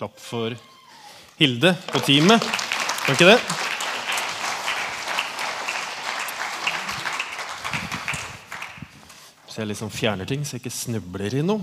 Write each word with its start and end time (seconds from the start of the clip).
klapp 0.00 0.16
for 0.16 0.54
Hilde 1.36 1.74
på 1.90 2.00
teamet. 2.00 2.44
Kan 3.04 3.16
ikke 3.18 3.26
det? 3.28 3.40
Så 9.50 9.60
jeg 9.60 9.68
liksom 9.68 9.90
fjerner 9.92 10.30
ting, 10.30 10.40
så 10.40 10.56
jeg 10.56 10.62
ikke 10.62 10.72
snubler 10.72 11.36
i 11.36 11.44
noe. 11.44 11.60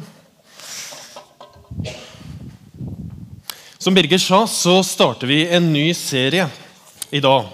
Som 3.81 3.97
Birger 3.97 4.21
sa, 4.21 4.43
så 4.45 4.75
starter 4.85 5.33
vi 5.33 5.39
en 5.57 5.71
ny 5.73 5.87
serie 5.97 6.45
i 7.09 7.23
dag 7.23 7.49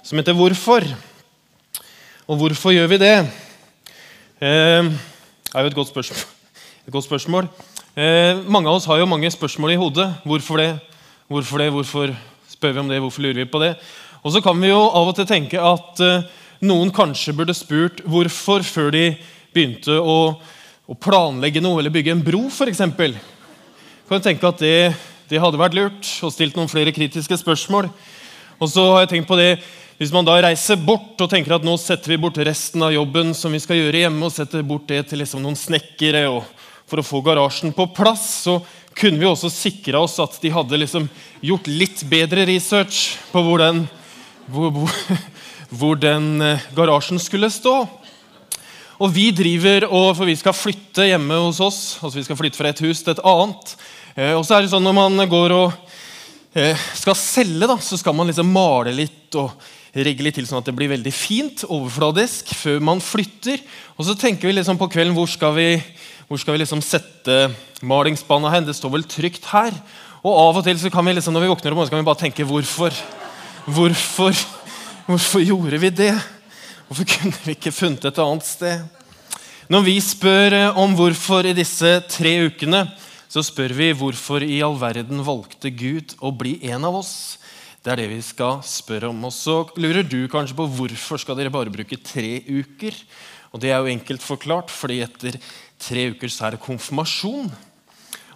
som 0.00 0.22
heter 0.22 0.40
Hvorfor. 0.40 0.88
Og 2.24 2.40
hvorfor 2.40 2.72
gjør 2.72 2.88
vi 2.94 3.02
det? 3.04 3.14
Eh, 4.40 4.88
er 4.88 5.60
jo 5.60 5.68
et 5.74 5.80
godt 5.82 5.92
spørsmål. 5.92 6.24
Et 6.86 6.92
godt 6.96 7.10
spørsmål. 7.12 7.52
Eh, 7.94 8.40
mange 8.50 8.66
av 8.66 8.74
oss 8.74 8.88
har 8.90 8.98
jo 8.98 9.06
mange 9.06 9.28
spørsmål 9.30 9.70
i 9.70 9.78
hodet. 9.78 10.08
Hvorfor 10.26 10.58
det? 10.58 10.72
Hvorfor 11.30 11.60
det? 11.62 11.68
Hvorfor 11.70 12.10
spør 12.50 12.72
vi 12.72 12.80
om 12.82 12.88
det? 12.90 12.98
Hvorfor 12.98 13.22
lurer 13.22 13.38
vi 13.38 13.44
på 13.46 13.60
det? 13.62 13.76
Og 14.26 14.32
så 14.34 14.40
kan 14.42 14.58
vi 14.58 14.72
jo 14.72 14.80
av 14.80 15.12
og 15.12 15.14
til 15.14 15.28
tenke 15.30 15.60
at 15.62 16.02
eh, 16.02 16.24
noen 16.66 16.90
kanskje 16.90 17.36
burde 17.38 17.54
spurt 17.54 18.02
hvorfor 18.02 18.66
før 18.66 18.90
de 18.96 19.04
begynte 19.54 19.94
å, 19.94 20.16
å 20.90 20.96
planlegge 20.98 21.62
noe 21.62 21.78
eller 21.78 21.94
bygge 21.94 22.16
en 22.16 22.24
bro, 22.26 22.48
f.eks. 22.50 22.82
Kan 22.82 24.18
du 24.18 24.26
tenke 24.26 24.50
at 24.50 24.58
det, 24.58 24.90
det 25.30 25.38
hadde 25.38 25.62
vært 25.62 25.78
lurt, 25.78 26.10
og 26.26 26.34
stilt 26.34 26.58
noen 26.58 26.72
flere 26.72 26.90
kritiske 26.90 27.38
spørsmål. 27.44 27.92
Og 28.58 28.74
så 28.74 28.88
har 28.90 29.04
jeg 29.04 29.14
tenkt 29.14 29.30
på 29.30 29.38
det 29.38 29.52
hvis 30.00 30.10
man 30.10 30.26
da 30.26 30.40
reiser 30.42 30.82
bort 30.82 31.22
og 31.22 31.30
tenker 31.30 31.54
at 31.54 31.62
nå 31.62 31.78
setter 31.78 32.16
vi 32.16 32.22
bort 32.26 32.42
resten 32.42 32.82
av 32.82 32.90
jobben 32.90 33.30
som 33.38 33.54
vi 33.54 33.62
skal 33.62 33.78
gjøre 33.78 34.02
hjemme, 34.02 34.26
og 34.26 34.34
setter 34.34 34.66
bort 34.66 34.90
det 34.90 35.04
til 35.12 35.22
liksom 35.22 35.46
noen 35.46 35.54
snekkere 35.54 36.26
og 36.34 36.42
for 36.90 37.00
å 37.00 37.06
få 37.06 37.20
garasjen 37.24 37.72
på 37.74 37.86
plass, 37.96 38.26
så 38.44 38.58
kunne 38.94 39.18
vi 39.18 39.28
også 39.28 39.50
sikra 39.50 40.02
oss 40.04 40.18
at 40.22 40.36
de 40.42 40.52
hadde 40.54 40.78
liksom 40.78 41.08
gjort 41.44 41.68
litt 41.70 42.04
bedre 42.10 42.46
research 42.48 43.16
på 43.32 43.42
hvor 43.42 43.62
den, 43.62 43.84
hvor, 44.46 44.70
hvor, 44.74 44.94
hvor 45.80 45.98
den 46.00 46.38
eh, 46.44 46.66
garasjen 46.76 47.20
skulle 47.22 47.50
stå. 47.52 47.82
Og 49.02 49.10
vi 49.10 49.30
driver, 49.34 49.88
og, 49.90 50.12
For 50.14 50.28
vi 50.28 50.36
skal 50.38 50.54
flytte 50.54 51.08
hjemme 51.08 51.40
hos 51.42 51.58
oss. 51.60 51.80
altså 52.00 52.20
Vi 52.20 52.26
skal 52.28 52.38
flytte 52.38 52.60
fra 52.60 52.70
et 52.70 52.82
hus 52.84 53.02
til 53.02 53.14
et 53.14 53.24
annet. 53.26 53.76
Eh, 54.14 54.34
og 54.36 54.44
så 54.46 54.56
er 54.56 54.64
det 54.64 54.70
sånn 54.72 54.86
Når 54.86 54.94
man 54.96 55.24
går 55.30 55.54
og 55.56 55.72
eh, 56.54 56.84
skal 56.94 57.18
selge, 57.18 57.66
da, 57.66 57.78
så 57.82 57.98
skal 57.98 58.14
man 58.14 58.30
liksom 58.30 58.52
male 58.54 58.94
litt 58.94 59.34
og 59.40 59.50
rigge 59.94 60.24
litt 60.26 60.38
til 60.38 60.46
sånn 60.46 60.58
at 60.58 60.66
det 60.66 60.74
blir 60.74 60.90
veldig 60.90 61.12
fint 61.14 61.62
overfladisk 61.68 62.50
før 62.58 62.80
man 62.82 63.02
flytter. 63.02 63.60
Og 63.94 64.08
så 64.08 64.16
tenker 64.18 64.50
vi 64.50 64.56
liksom 64.56 64.78
på 64.78 64.88
kvelden 64.90 65.14
hvor 65.14 65.30
skal 65.30 65.54
vi, 65.58 65.68
hvor 66.28 66.40
skal 66.40 66.56
vi 66.56 66.62
liksom 66.62 66.82
sette 66.84 67.48
malingsspanna 67.84 68.52
hen. 68.54 68.66
Det 68.66 68.76
står 68.76 68.94
vel 68.96 69.06
trygt 69.08 69.48
her. 69.52 69.74
Og 70.24 70.32
av 70.32 70.60
og 70.60 70.64
til 70.64 70.78
så 70.80 70.90
kan 70.92 71.04
vi 71.04 71.16
liksom, 71.16 71.36
når 71.36 71.44
vi 71.44 71.52
våkner 71.52 71.74
om 71.74 71.82
så 71.84 71.92
kan 71.92 72.00
vi 72.00 72.08
bare 72.08 72.22
tenke 72.22 72.46
hvorfor. 72.48 72.96
Hvorfor, 73.64 74.36
hvorfor 75.06 75.44
gjorde 75.44 75.80
vi 75.80 75.92
det? 75.92 76.14
Hvorfor 76.88 77.08
kunne 77.08 77.40
vi 77.44 77.56
ikke 77.56 77.72
funnet 77.72 78.04
et 78.08 78.20
annet 78.20 78.48
sted? 78.48 78.84
Når 79.72 79.84
vi 79.86 79.94
spør 80.04 80.56
om 80.80 80.92
hvorfor 80.96 81.46
i 81.48 81.56
disse 81.56 81.96
tre 82.12 82.34
ukene, 82.44 82.84
så 83.28 83.42
spør 83.44 83.72
vi 83.76 83.88
hvorfor 83.96 84.44
i 84.44 84.60
all 84.64 84.76
verden 84.80 85.24
valgte 85.24 85.72
Gud 85.72 86.12
å 86.20 86.32
bli 86.36 86.58
en 86.68 86.84
av 86.84 87.00
oss. 87.00 87.14
Det 87.84 87.92
er 87.92 88.00
det 88.00 88.10
vi 88.14 88.20
skal 88.24 88.62
spørre 88.64 89.10
om. 89.12 89.24
Og 89.28 89.32
så 89.32 89.58
lurer 89.80 90.04
du 90.08 90.22
kanskje 90.32 90.56
på 90.56 90.68
hvorfor 90.76 91.20
skal 91.20 91.36
dere 91.36 91.52
bare 91.52 91.72
bruke 91.72 91.98
tre 92.00 92.38
uker. 92.48 92.96
Og 93.54 93.62
Det 93.62 93.70
er 93.70 93.78
jo 93.78 93.92
enkelt 93.92 94.24
forklart, 94.24 94.72
fordi 94.74 94.98
etter 95.04 95.38
tre 95.78 96.08
uker 96.10 96.32
så 96.32 96.48
er 96.48 96.56
det 96.56 96.64
konfirmasjon. 96.64 97.52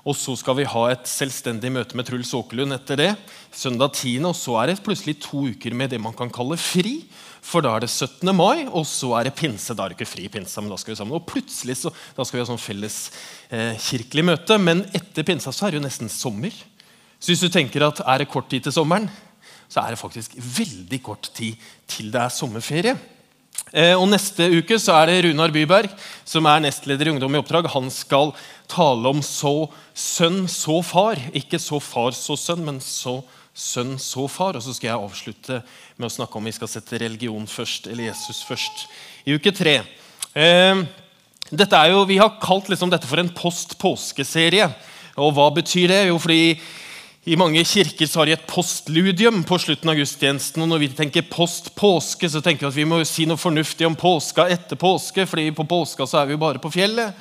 Og 0.07 0.15
så 0.17 0.33
skal 0.39 0.57
vi 0.61 0.69
ha 0.71 0.83
et 0.89 1.09
selvstendig 1.11 1.73
møte 1.75 1.99
med 1.99 2.07
Truls 2.07 2.31
Åkerlund 2.33 2.73
etter 2.73 2.97
det. 2.97 3.11
søndag 3.53 3.93
10. 3.99 4.25
Og 4.25 4.37
så 4.39 4.55
er 4.63 4.71
det 4.71 4.85
plutselig 4.85 5.19
to 5.21 5.49
uker 5.51 5.75
med 5.75 5.91
det 5.91 6.01
man 6.01 6.15
kan 6.15 6.31
kalle 6.31 6.57
fri. 6.57 7.03
For 7.43 7.61
da 7.61 7.75
er 7.75 7.85
det 7.85 7.91
17. 7.91 8.31
mai, 8.31 8.65
og 8.71 8.87
så 8.87 9.13
er 9.19 9.29
det 9.29 9.35
pinse. 9.35 9.75
Da 9.75 9.84
er 9.84 9.91
det 9.91 9.99
ikke 9.99 10.12
fri 10.15 10.28
pinse, 10.28 10.62
men 10.62 10.71
da 10.71 10.78
skal 10.78 10.95
vi 10.95 11.01
sammen. 11.03 11.19
Og 11.19 11.27
plutselig 11.27 11.77
så, 11.83 11.93
da 12.15 12.25
skal 12.25 12.39
vi 12.39 12.45
ha 12.45 12.49
sånn 12.49 12.62
felles 12.62 13.11
eh, 13.51 13.75
kirkelig 13.75 14.25
møte. 14.31 14.57
Men 14.62 14.87
etter 14.95 15.27
pinsa 15.27 15.53
så 15.53 15.67
er 15.67 15.75
det 15.75 15.83
jo 15.83 15.87
nesten 15.89 16.09
sommer. 16.09 16.55
Så 17.19 17.34
hvis 17.34 17.43
du 17.43 17.51
tenker 17.51 17.83
at 17.84 18.01
er 18.07 18.23
det 18.23 18.31
kort 18.31 18.49
tid 18.49 18.65
til 18.65 18.73
sommeren, 18.78 19.11
så 19.69 19.83
er 19.83 19.93
det 19.93 20.01
faktisk 20.01 20.39
veldig 20.39 21.03
kort 21.05 21.28
tid 21.34 21.59
til 21.91 22.15
det 22.15 22.23
er 22.23 22.33
sommerferie. 22.33 22.97
Eh, 23.73 23.93
og 23.93 24.07
Neste 24.09 24.47
uke 24.59 24.79
så 24.81 24.95
er 24.97 25.11
det 25.11 25.19
Runar 25.27 25.53
Byberg, 25.53 25.93
som 26.25 26.47
er 26.49 26.63
nestleder 26.65 27.09
i 27.09 27.13
Ungdom 27.13 27.37
i 27.37 27.41
oppdrag. 27.41 27.69
Han 27.75 27.91
skal 27.93 28.33
tale 28.71 29.11
om 29.11 29.21
så 29.25 29.69
sønn, 29.93 30.47
så 30.49 30.81
far. 30.87 31.21
Ikke 31.37 31.61
så 31.61 31.81
far, 31.83 32.17
så 32.17 32.37
sønn, 32.39 32.65
men 32.65 32.81
så 32.85 33.19
sønn, 33.53 33.97
så 34.01 34.25
far. 34.31 34.57
Og 34.57 34.65
så 34.65 34.77
skal 34.77 34.93
jeg 34.93 35.03
avslutte 35.03 35.61
med 35.99 36.09
å 36.09 36.15
snakke 36.15 36.41
om 36.41 36.49
vi 36.49 36.57
skal 36.57 36.71
sette 36.73 37.03
religion 37.03 37.49
først, 37.51 37.91
eller 37.93 38.09
Jesus 38.09 38.41
først, 38.49 38.87
i 39.29 39.37
uke 39.37 39.53
tre. 39.53 39.81
Eh, 40.33 40.85
dette 41.49 41.77
er 41.77 41.93
jo, 41.93 42.05
vi 42.09 42.21
har 42.21 42.39
kalt 42.43 42.69
liksom 42.73 42.93
dette 42.93 43.09
for 43.09 43.21
en 43.21 43.33
post-påskeserie. 43.33 44.69
Og 45.19 45.33
hva 45.35 45.49
betyr 45.53 45.91
det? 45.91 46.03
Jo, 46.09 46.19
fordi 46.23 46.59
i 47.28 47.37
mange 47.37 47.61
kirker 47.65 48.09
så 48.09 48.21
har 48.21 48.28
de 48.28 48.33
et 48.33 48.47
postludium 48.49 49.43
på 49.44 49.59
slutten 49.61 49.91
av 49.93 49.99
gudstjenesten. 49.99 50.62
og 50.65 50.71
Når 50.71 50.78
vi 50.81 50.89
tenker 50.97 51.27
post-påske, 51.28 52.31
så 52.31 52.41
tenker 52.41 52.65
vi 52.65 52.71
at 52.71 52.78
vi 52.78 52.87
må 52.89 53.03
si 53.05 53.27
noe 53.28 53.41
fornuftig 53.41 53.84
om 53.84 53.97
påska 53.99 54.47
etter 54.49 54.81
påske. 54.81 55.27
fordi 55.27 55.50
på 55.53 55.66
påska 55.69 56.06
så 56.06 56.22
er 56.22 56.27
vi 56.27 56.39
jo 56.39 56.41
bare 56.41 56.62
på 56.62 56.72
fjellet. 56.72 57.12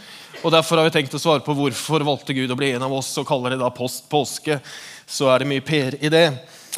Og 0.44 0.52
Derfor 0.52 0.78
har 0.78 0.88
vi 0.88 0.96
tenkt 0.96 1.14
å 1.18 1.20
svare 1.20 1.44
på 1.44 1.56
hvorfor 1.58 2.06
valgte 2.08 2.34
Gud 2.34 2.52
å 2.52 2.56
bli 2.56 2.72
en 2.72 2.86
av 2.88 2.94
oss 2.94 3.18
og 3.18 3.28
kaller 3.28 3.52
det 3.52 3.60
da 3.60 3.70
post-påske. 3.70 4.62
Så 5.08 5.28
er 5.28 5.40
det 5.40 5.50
mye 5.52 5.66
PR 5.66 6.00
i 6.00 6.10
det. 6.14 6.26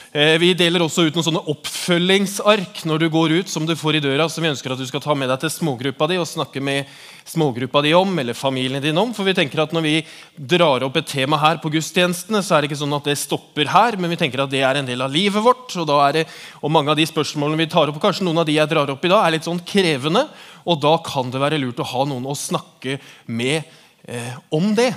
Eh, 0.09 0.39
vi 0.41 0.55
deler 0.57 0.81
også 0.81 1.03
ut 1.05 1.13
noen 1.13 1.25
sånne 1.27 1.41
oppfølgingsark 1.51 2.79
når 2.89 3.03
du 3.03 3.07
går 3.13 3.33
ut, 3.43 3.49
som 3.51 3.67
du 3.69 3.75
får 3.77 3.99
i 3.99 4.01
døra, 4.01 4.25
som 4.25 4.41
vi 4.41 4.49
ønsker 4.49 4.73
at 4.73 4.79
du 4.81 4.87
skal 4.89 5.03
ta 5.03 5.13
med 5.13 5.29
deg 5.29 5.43
til 5.43 5.51
smågruppa 5.53 6.07
di 6.09 6.17
og 6.17 6.25
snakke 6.25 6.63
med 6.65 6.89
smågruppa 7.29 7.83
di 7.85 7.91
om, 7.93 8.15
eller 8.17 8.33
familien 8.33 8.81
din 8.81 8.97
om. 8.97 9.11
For 9.13 9.27
vi 9.27 9.35
tenker 9.37 9.61
at 9.61 9.75
Når 9.75 9.85
vi 9.85 9.93
drar 10.33 10.81
opp 10.87 10.97
et 10.97 11.11
tema 11.11 11.37
her 11.37 11.59
på 11.61 11.69
gudstjenestene, 11.75 12.41
så 12.41 12.55
er 12.55 12.61
det 12.61 12.71
ikke 12.71 12.81
sånn 12.81 12.97
at 12.97 13.05
det 13.05 13.19
stopper 13.21 13.69
her, 13.69 13.99
men 14.01 14.09
vi 14.09 14.17
tenker 14.17 14.41
at 14.41 14.49
det 14.49 14.63
er 14.65 14.81
en 14.81 14.89
del 14.89 15.05
av 15.05 15.13
livet 15.13 15.45
vårt. 15.45 15.69
Og, 15.77 15.85
da 15.85 16.01
er 16.07 16.17
det, 16.17 16.25
og 16.63 16.73
mange 16.73 16.89
av 16.89 16.97
de 16.97 17.05
spørsmålene 17.05 17.61
vi 17.61 17.69
tar 17.69 17.93
opp, 17.93 18.01
og 18.01 18.07
kanskje 18.09 18.25
noen 18.25 18.41
av 18.41 18.49
de 18.49 18.57
jeg 18.57 18.73
drar 18.73 18.89
opp 18.89 19.05
i 19.05 19.13
dag, 19.13 19.21
er 19.21 19.37
litt 19.37 19.45
sånn 19.45 19.61
krevende. 19.61 20.25
Og 20.65 20.81
da 20.81 20.97
kan 21.05 21.29
det 21.29 21.45
være 21.45 21.61
lurt 21.61 21.85
å 21.85 21.89
ha 21.93 22.09
noen 22.09 22.25
å 22.25 22.37
snakke 22.37 22.97
med 23.29 23.61
eh, 24.09 24.35
om 24.49 24.73
det. 24.73 24.89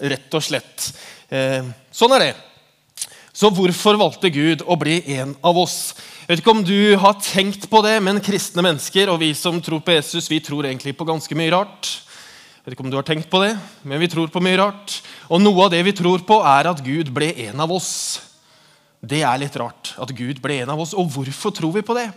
Rett 0.00 0.32
og 0.32 0.48
slett. 0.48 0.94
Eh, 1.28 1.60
sånn 1.92 2.16
er 2.16 2.30
det. 2.30 2.34
Så 3.36 3.50
hvorfor 3.52 3.98
valgte 4.00 4.30
Gud 4.32 4.62
å 4.64 4.78
bli 4.80 4.94
en 5.18 5.34
av 5.44 5.58
oss? 5.60 5.92
Jeg 6.22 6.30
vet 6.30 6.40
ikke 6.40 6.52
om 6.54 6.62
du 6.64 6.96
har 6.96 7.18
tenkt 7.20 7.66
på 7.68 7.82
det, 7.84 7.98
men 8.00 8.22
kristne 8.24 8.62
mennesker 8.64 9.10
og 9.12 9.18
vi 9.20 9.34
som 9.36 9.58
tror 9.60 9.82
på 9.84 9.92
Jesus, 9.92 10.30
vi 10.32 10.38
tror 10.40 10.64
egentlig 10.64 10.94
på 10.96 11.04
ganske 11.04 11.36
mye 11.36 11.52
rart. 11.52 11.90
Jeg 12.56 12.64
vet 12.64 12.76
ikke 12.78 12.86
om 12.86 12.94
du 12.94 12.96
har 12.96 13.04
tenkt 13.04 13.28
på 13.28 13.42
det, 13.44 13.50
men 13.84 14.00
vi 14.00 14.08
tror 14.08 14.32
på 14.32 14.40
mye 14.40 14.56
rart. 14.56 14.94
Og 15.28 15.42
noe 15.44 15.66
av 15.66 15.74
det 15.74 15.82
vi 15.84 15.92
tror 15.98 16.24
på, 16.24 16.40
er 16.48 16.70
at 16.70 16.80
Gud 16.86 17.12
ble 17.12 17.28
en 17.44 17.60
av 17.60 17.76
oss. 17.76 17.90
Det 19.04 19.20
er 19.20 19.42
litt 19.44 19.60
rart 19.60 19.92
at 20.00 20.16
Gud 20.16 20.40
ble 20.40 20.62
en 20.62 20.72
av 20.72 20.80
oss. 20.80 20.96
Og 20.96 21.12
hvorfor 21.12 21.52
tror 21.60 21.76
vi 21.76 21.84
på 21.84 21.98
det? 21.98 22.08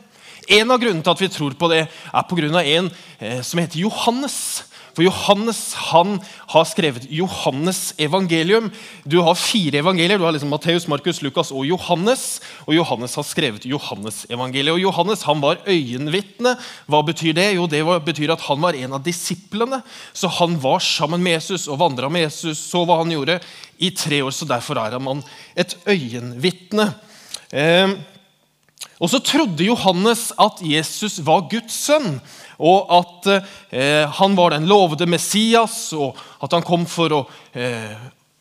En 0.55 0.71
av 0.71 0.79
grunnene 0.79 1.03
til 1.03 1.17
at 1.17 1.25
vi 1.25 1.31
tror 1.35 1.59
på 1.59 1.67
det, 1.73 1.83
er 1.91 2.29
pga. 2.31 2.63
en 2.63 2.87
eh, 3.19 3.41
som 3.43 3.59
heter 3.59 3.83
Johannes. 3.83 4.68
For 4.97 5.05
Johannes 5.05 5.73
han 5.89 6.17
har 6.53 6.65
skrevet 6.67 7.07
Johannes 7.13 7.93
evangelium. 8.01 8.69
Du 9.03 9.19
har 9.25 9.37
fire 9.37 9.81
evangelier. 9.81 10.19
Du 10.19 10.25
har 10.25 10.35
liksom 10.35 10.51
Matteus, 10.53 10.87
Markus, 10.91 11.21
Lukas 11.25 11.51
og 11.51 11.67
Johannes. 11.67 12.41
Og 12.65 12.75
Johannes 12.75 13.15
har 13.19 13.27
skrevet 13.27 13.67
Johannes 13.69 14.25
evangeliet. 14.29 14.73
Og 14.75 14.83
Johannes 14.83 15.25
han 15.27 15.41
var 15.43 15.61
øyenvitne. 15.67 16.55
Hva 16.89 17.03
betyr 17.05 17.37
det? 17.37 17.49
Jo, 17.55 17.67
Det 17.67 17.83
betyr 18.05 18.33
at 18.33 18.45
han 18.47 18.61
var 18.61 18.77
en 18.77 18.93
av 18.93 19.03
disiplene. 19.05 19.81
Så 20.13 20.27
han 20.39 20.59
var 20.61 20.79
sammen 20.79 21.23
med 21.23 21.39
Jesus 21.39 21.67
og 21.67 21.79
vandra 21.79 22.09
med 22.09 22.27
Jesus, 22.27 22.57
så 22.57 22.85
hva 22.85 23.01
han 23.03 23.11
gjorde, 23.13 23.39
i 23.79 23.91
tre 23.95 24.23
år. 24.23 24.31
Så 24.35 24.45
derfor 24.45 24.79
er 24.81 24.97
han 24.97 25.23
et 25.55 25.77
øyenvitne. 25.87 26.93
Eh, 27.51 27.89
og 28.99 29.11
så 29.11 29.19
trodde 29.23 29.63
Johannes 29.63 30.29
at 30.39 30.61
Jesus 30.63 31.19
var 31.23 31.47
Guds 31.51 31.75
sønn 31.87 32.17
og 32.59 32.91
at 32.91 33.27
eh, 33.71 34.05
han 34.19 34.35
var 34.35 34.51
den 34.51 34.67
lovede 34.67 35.07
Messias, 35.07 35.93
og 35.95 36.17
at 36.43 36.51
han 36.51 36.65
kom 36.67 36.83
for 36.89 37.15
å 37.15 37.19
eh, 37.55 37.93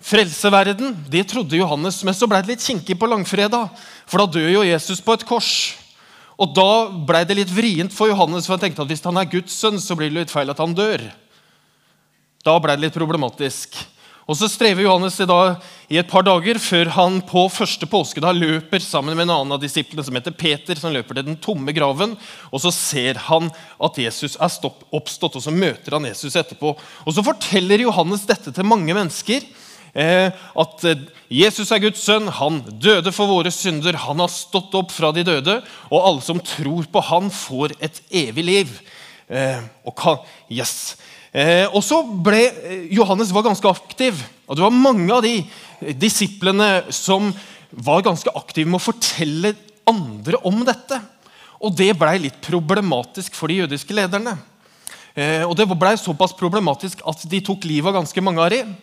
frelse 0.02 0.50
verden. 0.50 0.96
Det 1.06 1.22
trodde 1.30 1.58
Johannes, 1.58 2.00
men 2.02 2.16
så 2.18 2.26
ble 2.26 2.40
det 2.42 2.56
litt 2.56 2.64
kinkig 2.66 2.98
på 2.98 3.10
langfredag, 3.10 3.70
for 4.10 4.24
da 4.24 4.38
dør 4.38 4.50
jo 4.56 4.64
Jesus 4.66 5.02
på 5.04 5.14
et 5.14 5.26
kors. 5.28 5.52
Og 6.38 6.52
Da 6.54 6.70
ble 7.06 7.24
det 7.26 7.34
litt 7.34 7.50
vrient 7.50 7.94
for 7.94 8.10
Johannes, 8.10 8.46
for 8.46 8.54
han 8.54 8.66
tenkte 8.66 8.84
at 8.84 8.90
hvis 8.90 9.02
han 9.06 9.18
er 9.18 9.30
Guds 9.30 9.54
sønn, 9.58 9.78
så 9.82 9.96
blir 9.98 10.10
det 10.10 10.20
litt 10.20 10.34
feil 10.34 10.50
at 10.50 10.60
han 10.62 10.74
dør. 10.74 11.02
Da 12.46 12.54
ble 12.62 12.76
det 12.76 12.86
litt 12.86 12.98
problematisk. 12.98 13.74
Og 14.28 14.36
så 14.36 14.48
strever 14.52 14.84
Johannes 14.84 15.16
i, 15.24 15.26
dag, 15.28 15.62
i 15.88 15.96
et 15.96 16.10
par 16.10 16.26
dager 16.26 16.60
før 16.60 16.90
han 16.98 17.22
på 17.24 17.46
første 17.48 17.88
påskedag 17.88 18.36
løper 18.36 18.82
sammen 18.84 19.16
med 19.16 19.24
en 19.24 19.32
annen 19.38 19.54
av 19.56 19.62
disiplene 19.62 20.04
som 20.04 20.18
heter 20.18 20.36
Peter, 20.36 20.76
som 20.76 20.92
løper 20.92 21.16
til 21.16 21.30
den 21.30 21.38
tomme 21.40 21.72
graven. 21.72 22.12
Og 22.52 22.60
så 22.60 22.72
ser 22.74 23.22
han 23.30 23.48
at 23.80 24.02
Jesus 24.02 24.36
er 24.36 24.52
stopp, 24.52 24.84
oppstått, 24.92 25.40
og 25.40 25.46
så 25.46 25.54
møter 25.54 25.96
han 25.96 26.10
Jesus 26.10 26.36
etterpå. 26.36 26.74
Og 27.06 27.16
Så 27.16 27.24
forteller 27.24 27.88
Johannes 27.88 28.28
dette 28.28 28.52
til 28.52 28.68
mange 28.68 28.92
mennesker 28.92 29.48
Eh, 29.98 30.28
at 30.32 30.84
eh, 30.84 31.04
Jesus 31.32 31.72
er 31.72 31.80
Guds 31.82 32.02
sønn, 32.04 32.28
han 32.38 32.60
døde 32.80 33.12
for 33.14 33.30
våre 33.30 33.50
synder, 33.54 33.96
han 33.98 34.20
har 34.22 34.30
stått 34.32 34.74
opp 34.78 34.92
fra 34.94 35.10
de 35.16 35.24
døde, 35.26 35.58
og 35.88 36.04
alle 36.04 36.24
som 36.24 36.42
tror 36.44 36.86
på 36.92 37.02
han, 37.08 37.32
får 37.34 37.74
et 37.82 38.02
evig 38.14 38.44
liv. 38.46 38.74
Eh, 39.28 39.64
og, 39.84 39.94
kan, 39.98 40.20
yes. 40.52 40.96
Og 41.76 41.82
så 41.84 42.00
ble 42.24 42.40
Johannes 42.94 43.32
var 43.36 43.44
ganske 43.44 43.68
aktiv, 43.68 44.16
og 44.48 44.56
det 44.56 44.64
var 44.64 44.72
mange 44.72 45.12
av 45.12 45.20
de 45.22 45.92
disiplene 46.00 46.88
som 46.94 47.28
var 47.70 48.06
ganske 48.06 48.32
aktive 48.32 48.70
med 48.70 48.80
å 48.80 48.86
fortelle 48.86 49.52
andre 49.88 50.40
om 50.48 50.62
dette. 50.64 50.96
Og 51.60 51.74
det 51.76 51.90
blei 51.98 52.16
litt 52.22 52.40
problematisk 52.44 53.36
for 53.36 53.50
de 53.52 53.60
jødiske 53.62 53.92
lederne. 53.92 54.38
og 55.44 55.52
Det 55.58 55.66
blei 55.74 55.96
såpass 56.00 56.32
problematisk 56.38 57.02
at 57.04 57.24
de 57.28 57.42
tok 57.44 57.66
livet 57.68 57.90
av 57.90 58.00
ganske 58.00 58.24
mange 58.24 58.40
av 58.40 58.54
dem. 58.54 58.76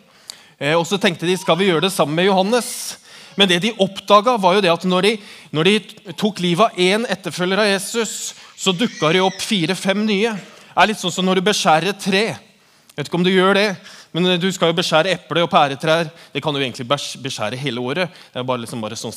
Eh, 0.57 0.75
og 0.75 0.85
så 0.87 0.99
tenkte 1.01 1.27
de 1.27 1.35
skal 1.39 1.57
vi 1.59 1.69
gjøre 1.69 1.87
det 1.87 1.93
sammen 1.95 2.15
med 2.15 2.29
Johannes. 2.29 2.97
Men 3.35 3.49
det 3.51 3.59
de 3.65 3.73
oppdaga, 3.83 4.37
var 4.39 4.55
jo 4.55 4.63
det 4.63 4.71
at 4.71 4.85
når 4.87 5.07
de, 5.07 5.13
når 5.51 5.67
de 5.67 6.13
tok 6.15 6.39
livet 6.43 6.71
av 6.71 6.79
én 6.79 7.07
etterfølger 7.11 7.59
av 7.59 7.67
Jesus, 7.67 8.33
så 8.55 8.71
dukka 8.71 9.11
det 9.11 9.23
opp 9.23 9.41
fire-fem 9.43 10.05
nye. 10.07 10.31
Er 10.75 10.89
litt 10.89 10.99
sånn 10.99 11.13
som 11.13 11.23
når 11.23 11.39
du 11.39 11.47
beskjærer 11.47 11.93
et 11.93 12.01
tre. 12.03 12.23
Jeg 12.35 12.97
vet 12.99 13.07
ikke 13.07 13.15
om 13.19 13.23
du 13.23 13.31
gjør 13.31 13.55
det, 13.55 13.69
men 14.15 14.27
du 14.39 14.47
skal 14.51 14.71
jo 14.71 14.75
beskjære 14.75 15.13
eple- 15.15 15.43
og 15.45 15.51
pæretrær. 15.51 16.09
Det 16.33 16.41
kan 16.43 16.55
du 16.55 16.59
egentlig 16.59 16.87
beskjære 16.87 17.59
hele 17.59 17.79
året. 17.79 18.11
Det 18.33 18.41
er 18.41 18.47
bare 18.47 18.63
liksom 18.63 18.83
bare 18.83 18.97
sånn, 18.99 19.15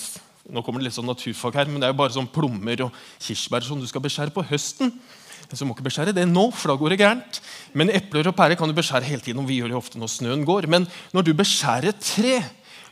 nå 0.55 0.63
kommer 0.63 0.79
det 0.79 0.89
litt 0.89 0.97
sånn 0.99 1.11
naturfag 1.11 1.59
her, 1.59 1.71
men 1.71 1.83
det 1.83 1.89
er 1.89 1.95
jo 1.95 1.99
bare 1.99 2.15
sånn 2.15 2.31
plommer 2.31 2.85
og 2.87 3.01
kirsebær 3.23 3.67
som 3.67 3.83
du 3.83 3.87
skal 3.91 4.03
beskjære 4.03 4.35
på 4.35 4.47
høsten. 4.51 4.95
Så 5.51 5.67
må 5.67 5.75
ikke 5.75 5.87
beskjære 5.87 6.15
det 6.15 6.27
nå, 6.29 6.45
for 6.55 6.71
da 6.71 6.77
går 6.79 6.95
det 6.95 7.01
gærent. 7.01 7.41
Men 7.75 7.91
epler 7.91 8.31
og 8.31 8.37
pærer 8.39 8.59
kan 8.59 8.71
du 8.71 8.77
beskjære 8.77 9.09
hele 9.09 9.25
tiden. 9.25 9.41
og 9.43 9.49
vi 9.49 9.59
gjør 9.59 9.73
det 9.73 9.79
ofte 9.79 9.99
når 9.99 10.15
snøen 10.15 10.45
går. 10.47 10.69
Men 10.71 10.87
når 11.15 11.27
du 11.27 11.33
beskjærer 11.35 11.91
et 11.91 12.01
tre, 12.05 12.43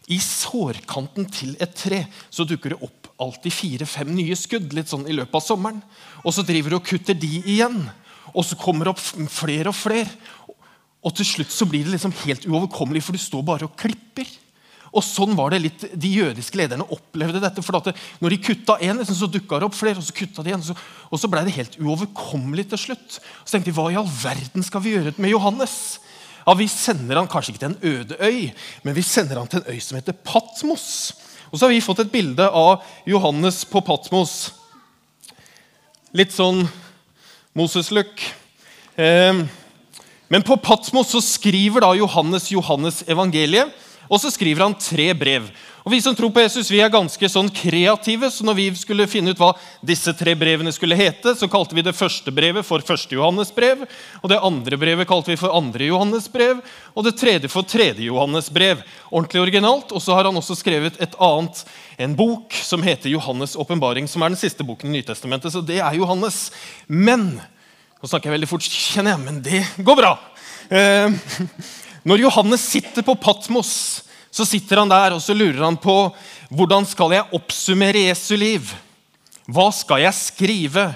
i 0.06 0.18
sårkanten 0.22 1.26
til 1.30 1.56
et 1.60 1.74
tre, 1.74 2.04
så 2.30 2.46
dukker 2.46 2.74
det 2.74 2.82
opp 2.82 3.10
alltid 3.18 3.52
fire-fem 3.52 4.12
nye 4.14 4.36
skudd 4.38 4.74
litt 4.76 4.90
sånn 4.90 5.06
i 5.10 5.14
løpet 5.16 5.34
av 5.34 5.42
sommeren. 5.42 5.82
Og 6.22 6.34
så 6.34 6.44
driver 6.46 6.70
du 6.70 6.76
og 6.78 6.86
kutter 6.86 7.14
de 7.18 7.40
igjen. 7.42 7.80
Og 8.36 8.44
så 8.44 8.58
kommer 8.60 8.86
det 8.86 8.92
opp 8.94 9.30
flere 9.32 9.72
og 9.72 9.78
flere. 9.78 10.10
Og 11.06 11.14
til 11.16 11.28
slutt 11.28 11.54
så 11.54 11.68
blir 11.68 11.86
det 11.86 11.94
liksom 11.94 12.14
helt 12.24 12.44
uoverkommelig, 12.48 13.04
for 13.06 13.16
du 13.16 13.22
står 13.22 13.44
bare 13.46 13.68
og 13.68 13.76
klipper. 13.78 14.28
Og 14.96 15.04
sånn 15.04 15.34
var 15.36 15.52
det 15.52 15.60
litt, 15.60 15.84
De 15.92 16.08
jødiske 16.08 16.56
lederne 16.56 16.86
opplevde 16.92 17.40
dette. 17.42 17.62
for 17.62 17.78
det, 17.80 17.94
Når 18.20 18.30
de 18.30 18.38
kutta 18.38 18.78
én, 18.80 18.96
liksom, 18.96 19.14
så 19.14 19.30
dukka 19.30 19.58
det 19.58 19.66
opp 19.68 19.74
flere. 19.74 19.98
Og 19.98 20.04
så 20.04 20.12
kutta 20.12 20.42
de 20.42 20.52
en, 20.52 20.62
så, 20.62 20.74
og 21.10 21.20
så 21.20 21.28
ble 21.28 21.44
det 21.44 21.56
helt 21.56 21.76
uoverkommelig 21.78 22.68
til 22.70 22.78
slutt. 22.78 23.20
Så 23.44 23.56
tenkte 23.56 23.70
de, 23.70 23.76
Hva 23.76 23.90
i 23.92 23.96
all 23.96 24.08
verden 24.08 24.62
skal 24.62 24.80
vi 24.80 24.96
gjøre 24.96 25.14
med 25.18 25.30
Johannes? 25.30 25.98
Ja, 26.46 26.54
Vi 26.54 26.68
sender 26.68 27.16
han 27.16 27.28
kanskje 27.28 27.52
ikke 27.52 27.64
til 27.64 27.74
en 27.74 27.82
øde 27.82 28.16
øy, 28.20 28.52
men 28.84 28.94
vi 28.94 29.02
sender 29.02 29.38
han 29.38 29.48
til 29.48 29.60
en 29.60 29.74
øy 29.74 29.80
som 29.80 29.96
heter 29.96 30.12
Patmos. 30.12 31.12
Og 31.50 31.58
så 31.58 31.66
har 31.66 31.74
vi 31.74 31.80
fått 31.80 32.00
et 32.00 32.12
bilde 32.12 32.48
av 32.48 32.82
Johannes 33.06 33.64
på 33.64 33.82
Patmos. 33.84 34.52
Litt 36.14 36.32
sånn 36.32 36.68
Moses-look. 37.56 38.20
Eh, 39.00 39.38
men 40.28 40.42
på 40.44 40.56
Patmos 40.60 41.14
så 41.14 41.22
skriver 41.24 41.80
da 41.80 41.94
Johannes 41.96 42.50
Johannes 42.52 43.00
evangeliet. 43.08 43.72
Og 44.06 44.20
så 44.22 44.30
skriver 44.30 44.64
han 44.66 44.76
tre 44.78 45.12
brev. 45.16 45.48
Og 45.86 45.92
Vi 45.92 46.00
som 46.02 46.16
tror 46.18 46.32
på 46.34 46.42
Jesus, 46.42 46.66
vi 46.70 46.80
er 46.82 46.90
ganske 46.90 47.28
sånn 47.30 47.46
kreative, 47.54 48.26
så 48.34 48.42
når 48.42 48.56
vi 48.58 48.64
skulle 48.74 49.06
finne 49.06 49.30
ut 49.30 49.38
hva 49.38 49.52
disse 49.86 50.10
tre 50.18 50.34
brevene 50.34 50.72
skulle 50.74 50.98
hete, 50.98 51.36
så 51.38 51.46
kalte 51.46 51.78
vi 51.78 51.84
det 51.86 51.94
første 51.94 52.32
brevet 52.34 52.66
for 52.66 52.82
første 52.82 53.14
Johannes 53.14 53.52
brev, 53.54 53.84
og 54.18 54.32
det 54.32 54.40
andre 54.42 54.80
brevet 54.82 55.06
kalte 55.06 55.30
vi 55.30 55.38
for 55.38 55.54
andre 55.54 55.86
Johannes 55.86 56.26
brev, 56.32 56.58
og 56.90 57.06
det 57.06 57.14
tredje 57.20 57.50
for 57.52 57.62
tredje 57.62 58.02
Johannes 58.08 58.50
brev. 58.50 58.82
Ordentlig 59.12 59.44
originalt. 59.44 59.94
Og 59.94 60.02
så 60.02 60.16
har 60.18 60.26
han 60.26 60.38
også 60.38 60.58
skrevet 60.58 60.98
et 60.98 61.14
annet, 61.22 61.62
en 62.02 62.18
bok 62.18 62.58
som 62.66 62.82
heter 62.82 63.14
Johannes' 63.14 63.54
åpenbaring, 63.54 64.10
som 64.10 64.26
er 64.26 64.34
den 64.34 64.42
siste 64.42 64.66
boken 64.66 64.90
i 64.90 64.98
Nytestamentet. 64.98 65.54
Så 65.54 65.62
det 65.62 65.78
er 65.78 66.00
Johannes. 66.00 66.48
Men 66.88 67.36
Nå 67.96 68.10
snakker 68.10 68.28
jeg 68.28 68.36
veldig 68.36 68.48
fort, 68.50 68.66
kjenner 68.68 69.14
jeg, 69.14 69.20
men 69.24 69.38
det 69.40 69.62
går 69.80 69.96
bra. 69.96 70.10
Eh, 70.68 71.14
når 72.06 72.22
Johannes 72.22 72.62
sitter 72.62 73.02
på 73.02 73.16
Patmos, 73.18 74.02
så 74.30 74.44
sitter 74.46 74.78
han 74.78 74.90
der 74.90 75.16
og 75.16 75.22
så 75.24 75.34
lurer 75.34 75.64
han 75.64 75.78
på 75.80 75.94
hvordan 76.54 76.86
skal 76.86 77.16
jeg 77.16 77.34
oppsummere 77.34 78.06
Jesu 78.06 78.36
liv. 78.38 78.68
Hva 79.50 79.70
skal 79.74 80.04
jeg 80.04 80.18
skrive 80.18 80.86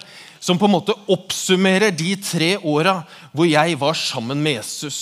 som 0.41 0.59
på 0.59 0.69
en 0.69 0.75
måte 0.77 0.95
oppsummerer 1.11 1.91
de 1.95 2.15
tre 2.23 2.53
åra 2.63 3.01
hvor 3.35 3.49
jeg 3.49 3.75
var 3.81 3.99
sammen 3.99 4.39
med 4.43 4.61
Jesus? 4.61 5.01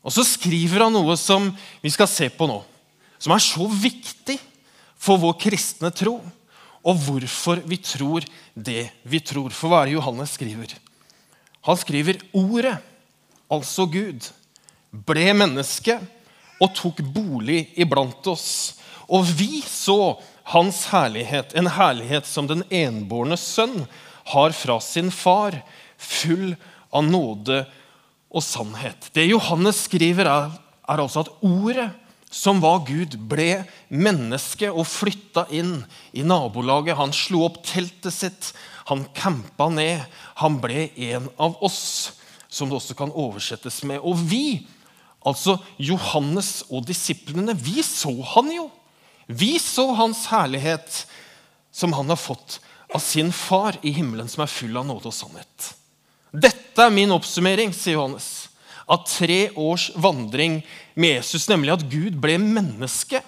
Og 0.00 0.14
så 0.14 0.24
skriver 0.24 0.86
han 0.86 0.94
noe 0.94 1.18
som 1.20 1.50
vi 1.82 1.92
skal 1.92 2.08
se 2.08 2.30
på 2.32 2.48
nå, 2.48 2.62
som 3.20 3.34
er 3.34 3.44
så 3.44 3.66
viktig 3.68 4.38
for 4.98 5.20
vår 5.20 5.36
kristne 5.42 5.90
tro, 5.92 6.16
og 6.80 7.02
hvorfor 7.04 7.60
vi 7.68 7.76
tror 7.82 8.24
det 8.54 8.88
vi 9.04 9.20
tror. 9.20 9.52
For 9.52 9.68
hva 9.68 9.82
er 9.82 9.90
det 9.90 9.98
Johannes 9.98 10.32
skriver? 10.38 10.72
Han 11.66 11.76
skriver 11.76 12.22
ordet 12.32 12.78
altså 13.52 13.86
Gud, 13.90 14.28
ble 14.90 15.32
menneske 15.36 15.98
og 16.58 16.74
tok 16.76 17.02
bolig 17.14 17.68
iblant 17.78 18.26
oss. 18.30 18.78
Og 19.08 19.24
vi 19.38 19.62
så 19.64 20.18
hans 20.52 20.86
herlighet, 20.92 21.54
en 21.56 21.70
herlighet 21.70 22.28
som 22.28 22.48
den 22.48 22.64
enbårne 22.72 23.38
sønn 23.40 23.84
har 24.32 24.54
fra 24.56 24.78
sin 24.84 25.10
far, 25.12 25.56
full 25.98 26.54
av 26.94 27.04
nåde 27.04 27.62
og 28.28 28.44
sannhet. 28.44 29.10
Det 29.12 29.28
Johannes 29.28 29.84
skriver, 29.88 30.28
er, 30.28 30.52
er 30.88 31.02
altså 31.02 31.24
at 31.24 31.32
ordet 31.44 31.88
som 32.30 32.60
var 32.60 32.82
Gud, 32.84 33.16
ble 33.28 33.64
menneske 33.88 34.68
og 34.68 34.84
flytta 34.88 35.46
inn 35.54 35.78
i 36.12 36.24
nabolaget. 36.26 36.98
Han 36.98 37.14
slo 37.16 37.46
opp 37.46 37.62
teltet 37.64 38.12
sitt, 38.12 38.50
han 38.88 39.06
campa 39.16 39.70
ned. 39.72 40.04
Han 40.42 40.58
ble 40.60 40.90
en 41.08 41.30
av 41.40 41.56
oss 41.64 42.17
som 42.48 42.68
det 42.68 42.78
også 42.78 42.96
kan 42.98 43.12
oversettes 43.12 43.82
med. 43.88 44.00
Og 44.00 44.18
vi, 44.30 44.66
altså 45.26 45.58
Johannes 45.76 46.64
og 46.70 46.86
disiplene, 46.88 47.54
vi 47.54 47.82
så 47.84 48.12
han 48.34 48.50
jo. 48.54 48.68
Vi 49.28 49.58
så 49.60 49.90
hans 49.98 50.24
herlighet 50.32 51.04
som 51.70 51.92
han 51.92 52.08
har 52.08 52.20
fått 52.20 52.60
av 52.94 53.04
sin 53.04 53.32
far 53.32 53.76
i 53.84 53.92
himmelen, 53.92 54.28
som 54.28 54.42
er 54.42 54.52
full 54.52 54.76
av 54.80 54.86
nåde 54.88 55.10
og 55.10 55.14
sannhet. 55.14 55.72
Dette 56.32 56.84
er 56.84 56.94
min 56.94 57.12
oppsummering, 57.12 57.74
sier 57.76 57.98
Johannes, 57.98 58.48
av 58.88 59.04
tre 59.04 59.50
års 59.52 59.90
vandring 60.00 60.62
med 60.96 61.18
Jesus, 61.18 61.48
nemlig 61.50 61.74
at 61.74 61.84
Gud 61.92 62.16
ble 62.20 62.38
menneske 62.40 63.20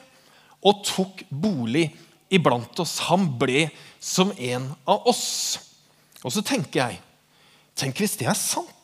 og 0.64 0.80
tok 0.88 1.24
bolig 1.28 1.90
iblant 2.32 2.80
oss. 2.80 2.96
Han 3.10 3.28
ble 3.40 3.68
som 4.00 4.32
en 4.38 4.70
av 4.88 5.04
oss. 5.10 5.58
Og 6.24 6.32
så 6.32 6.44
tenker 6.44 6.84
jeg 6.84 7.00
Tenk 7.80 8.00
hvis 8.02 8.18
det 8.20 8.26
er 8.28 8.36
sant. 8.36 8.79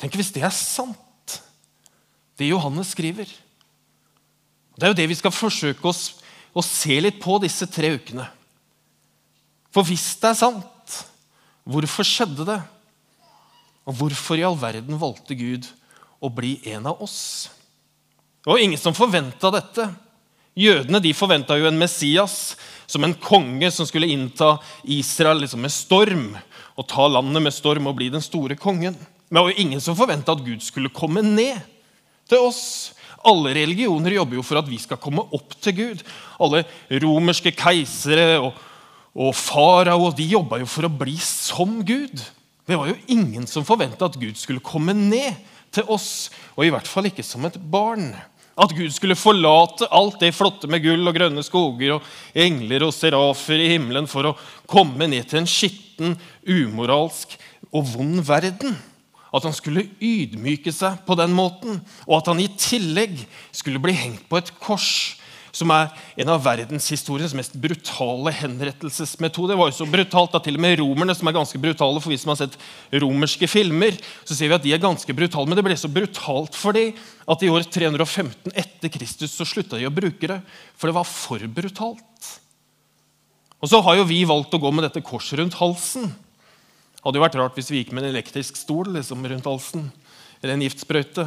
Tenk 0.00 0.16
hvis 0.16 0.32
det 0.32 0.42
er 0.46 0.54
sant, 0.54 1.36
det 2.40 2.48
Johannes 2.48 2.94
skriver. 2.94 3.28
Det 4.76 4.86
er 4.86 4.94
jo 4.94 4.96
det 4.96 5.08
vi 5.10 5.18
skal 5.18 5.34
forsøke 5.34 5.84
oss 5.90 6.22
å 6.56 6.64
se 6.64 6.96
litt 7.04 7.20
på 7.20 7.36
disse 7.42 7.68
tre 7.68 7.92
ukene. 7.98 8.24
For 9.70 9.86
hvis 9.86 10.14
det 10.22 10.32
er 10.32 10.38
sant, 10.40 10.96
hvorfor 11.68 12.06
skjedde 12.06 12.48
det? 12.48 12.58
Og 13.84 13.96
hvorfor 14.00 14.40
i 14.40 14.46
all 14.46 14.56
verden 14.58 14.98
valgte 15.00 15.36
Gud 15.36 15.68
å 16.20 16.30
bli 16.32 16.56
en 16.72 16.88
av 16.88 17.02
oss? 17.04 17.50
Var 18.46 18.64
ingen 18.64 18.80
som 18.80 18.96
forventa 18.96 19.52
dette. 19.52 19.84
Jødene 20.56 21.00
de 21.04 21.12
forventa 21.14 21.56
jo 21.60 21.68
en 21.68 21.78
Messias 21.78 22.56
som 22.90 23.04
en 23.04 23.14
konge 23.14 23.68
som 23.70 23.86
skulle 23.86 24.08
innta 24.10 24.56
Israel 24.82 25.44
liksom 25.44 25.62
med 25.62 25.72
storm 25.72 26.32
og 26.74 26.88
ta 26.90 27.06
landet 27.06 27.44
med 27.44 27.54
storm 27.54 27.90
og 27.90 27.98
bli 28.00 28.08
den 28.12 28.24
store 28.24 28.56
kongen. 28.58 28.96
Men 29.30 29.38
det 29.38 29.42
var 29.44 29.52
jo 29.52 29.62
ingen 29.62 29.82
som 29.82 29.98
forventa 29.98 30.34
at 30.34 30.42
Gud 30.42 30.64
skulle 30.66 30.90
komme 30.90 31.22
ned 31.22 31.60
til 32.28 32.42
oss. 32.42 32.64
Alle 33.22 33.52
religioner 33.54 34.16
jobber 34.16 34.40
jo 34.40 34.44
for 34.46 34.58
at 34.58 34.66
vi 34.66 34.78
skal 34.82 34.98
komme 34.98 35.22
opp 35.36 35.54
til 35.62 35.76
Gud. 35.76 36.02
Alle 36.42 36.64
romerske 37.04 37.52
keisere 37.54 38.40
og, 38.40 38.58
og 39.14 39.30
farao 39.38 40.10
de 40.18 40.26
jobba 40.32 40.58
jo 40.62 40.68
for 40.70 40.88
å 40.88 40.92
bli 40.92 41.14
som 41.22 41.78
Gud. 41.86 42.18
Det 42.66 42.78
var 42.78 42.90
jo 42.90 42.98
ingen 43.10 43.46
som 43.50 43.66
forventa 43.66 44.10
at 44.10 44.18
Gud 44.18 44.34
skulle 44.38 44.64
komme 44.64 44.96
ned 44.96 45.38
til 45.70 45.86
oss, 45.90 46.30
og 46.58 46.66
i 46.66 46.74
hvert 46.74 46.90
fall 46.90 47.06
ikke 47.06 47.24
som 47.26 47.46
et 47.46 47.58
barn. 47.70 48.10
At 48.60 48.74
Gud 48.74 48.90
skulle 48.92 49.16
forlate 49.16 49.86
alt 49.94 50.18
det 50.20 50.34
flotte 50.34 50.68
med 50.70 50.82
gull 50.84 51.06
og 51.06 51.14
grønne 51.16 51.44
skoger 51.46 51.96
og 51.96 52.10
engler 52.34 52.88
og 52.88 52.94
serafer 52.96 53.62
i 53.62 53.70
himmelen 53.76 54.10
for 54.10 54.26
å 54.26 54.36
komme 54.68 55.06
ned 55.08 55.30
til 55.30 55.44
en 55.44 55.48
skitten, 55.48 56.18
umoralsk 56.42 57.38
og 57.70 57.86
vond 57.94 58.24
verden. 58.26 58.74
At 59.30 59.46
han 59.46 59.54
skulle 59.54 59.86
ydmyke 60.02 60.72
seg 60.74 61.02
på 61.06 61.16
den 61.18 61.34
måten, 61.36 61.80
og 62.08 62.18
at 62.18 62.30
han 62.32 62.42
i 62.42 62.50
tillegg 62.58 63.22
skulle 63.54 63.82
bli 63.82 63.94
hengt 63.94 64.26
på 64.30 64.40
et 64.40 64.52
kors 64.62 65.20
som 65.54 65.70
er 65.74 65.90
en 66.20 66.30
av 66.30 66.42
verdenshistoriens 66.44 67.34
mest 67.34 67.56
brutale 67.58 68.32
henrettelsesmetoder. 68.38 69.54
Det 69.54 69.58
var 69.60 69.70
jo 69.70 69.76
så 69.80 69.88
brutalt 69.90 70.36
at 70.38 70.46
til 70.46 70.58
og 70.58 70.62
med 70.62 70.76
romerne, 70.80 71.14
som 71.16 71.28
er 71.28 71.36
ganske 71.36 71.60
brutale 71.62 72.02
for 72.02 72.12
vi 72.12 72.18
som 72.20 72.32
har 72.32 72.40
sett 72.42 72.58
romerske 73.02 73.48
filmer, 73.50 73.98
så 74.24 74.36
ser 74.36 74.50
vi 74.50 74.58
at 74.58 74.66
de 74.66 74.74
er 74.76 74.82
ganske 74.82 75.16
brutale, 75.16 75.48
Men 75.50 75.58
det 75.58 75.66
ble 75.66 75.78
så 75.78 75.90
brutalt 75.90 76.58
for 76.58 76.76
dem 76.76 76.94
at 77.26 77.42
i 77.42 77.50
år 77.50 77.66
315 77.66 78.54
etter 78.54 78.92
Kristus 78.94 79.34
så 79.34 79.46
slutta 79.46 79.78
de 79.78 79.88
å 79.88 79.94
bruke 79.94 80.30
det, 80.30 80.40
for 80.78 80.90
det 80.90 80.98
var 80.98 81.08
for 81.08 81.42
brutalt. 81.50 82.34
Og 83.60 83.68
så 83.68 83.82
har 83.84 83.98
jo 83.98 84.08
vi 84.08 84.22
valgt 84.24 84.54
å 84.56 84.62
gå 84.62 84.70
med 84.72 84.86
dette 84.86 85.04
korset 85.04 85.38
rundt 85.40 85.58
halsen. 85.58 86.08
Hadde 87.00 87.16
jo 87.16 87.24
vært 87.24 87.38
rart 87.40 87.56
hvis 87.56 87.70
vi 87.72 87.80
gikk 87.80 87.94
med 87.96 88.04
en 88.04 88.12
elektrisk 88.12 88.58
stol 88.60 88.90
liksom, 88.92 89.24
rundt 89.24 89.48
halsen. 89.48 89.86
Eller 90.40 90.56
en 90.56 90.64
giftsprøyte. 90.66 91.26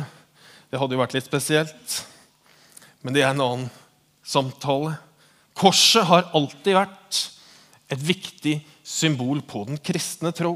Det 0.69 0.81
hadde 0.81 0.95
jo 0.95 1.01
vært 1.01 1.15
litt 1.17 1.29
spesielt. 1.29 1.97
Men 3.01 3.15
det 3.15 3.23
er 3.23 3.33
en 3.33 3.41
annen 3.43 3.71
samtale. 4.25 4.95
Korset 5.57 6.05
har 6.09 6.29
alltid 6.33 6.77
vært 6.77 7.23
et 7.93 8.05
viktig 8.05 8.59
symbol 8.85 9.41
på 9.45 9.65
den 9.67 9.81
kristne 9.81 10.33
tro. 10.35 10.55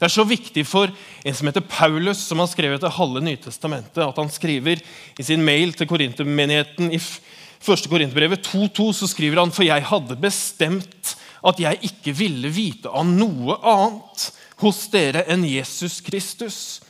Det 0.00 0.08
er 0.08 0.12
så 0.14 0.24
viktig 0.24 0.62
for 0.64 0.88
en 0.88 1.36
som 1.36 1.48
heter 1.50 1.64
Paulus, 1.68 2.22
som 2.24 2.40
har 2.40 2.48
skrevet 2.48 2.80
det 2.80 2.92
halve 2.96 3.20
Nytestamentet, 3.20 4.00
at 4.00 4.16
han 4.16 4.32
skriver 4.32 4.80
i 4.80 5.26
sin 5.26 5.44
mail 5.44 5.74
til 5.76 5.88
korintermenigheten 5.90 6.88
i 6.88 7.00
1. 7.00 7.88
Korinterbrevet 7.92 8.46
2.2 8.48 8.86
så 8.96 9.08
skriver 9.10 9.42
han 9.42 9.52
for 9.52 9.66
jeg 9.66 9.84
hadde 9.84 10.16
bestemt 10.20 11.16
at 11.44 11.60
jeg 11.60 11.80
ikke 11.90 12.14
ville 12.16 12.48
vite 12.52 12.88
av 12.88 13.04
noe 13.08 13.58
annet 13.60 14.30
hos 14.60 14.84
dere 14.92 15.24
enn 15.30 15.46
Jesus 15.48 16.00
Kristus 16.04 16.80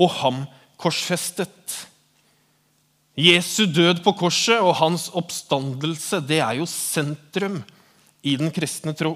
og 0.00 0.10
ham 0.20 0.42
korsfestet. 0.80 1.78
Jesu 3.14 3.64
død 3.70 4.02
på 4.02 4.14
korset 4.18 4.58
og 4.58 4.74
hans 4.80 5.06
oppstandelse 5.14 6.18
det 6.26 6.40
er 6.42 6.58
jo 6.58 6.66
sentrum 6.70 7.60
i 8.26 8.34
den 8.40 8.50
kristne 8.54 8.94
tro. 8.98 9.14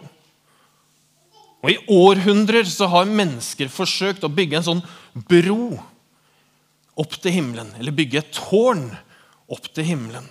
Og 1.58 1.72
I 1.72 1.78
århundrer 1.90 2.68
så 2.70 2.86
har 2.92 3.10
mennesker 3.10 3.70
forsøkt 3.72 4.22
å 4.22 4.30
bygge 4.30 4.60
en 4.60 4.68
sånn 4.68 4.84
bro 5.26 5.72
opp 6.98 7.18
til 7.18 7.34
himmelen. 7.34 7.72
Eller 7.80 7.94
bygge 7.94 8.22
et 8.22 8.34
tårn 8.36 8.86
opp 9.50 9.66
til 9.74 9.90
himmelen 9.90 10.28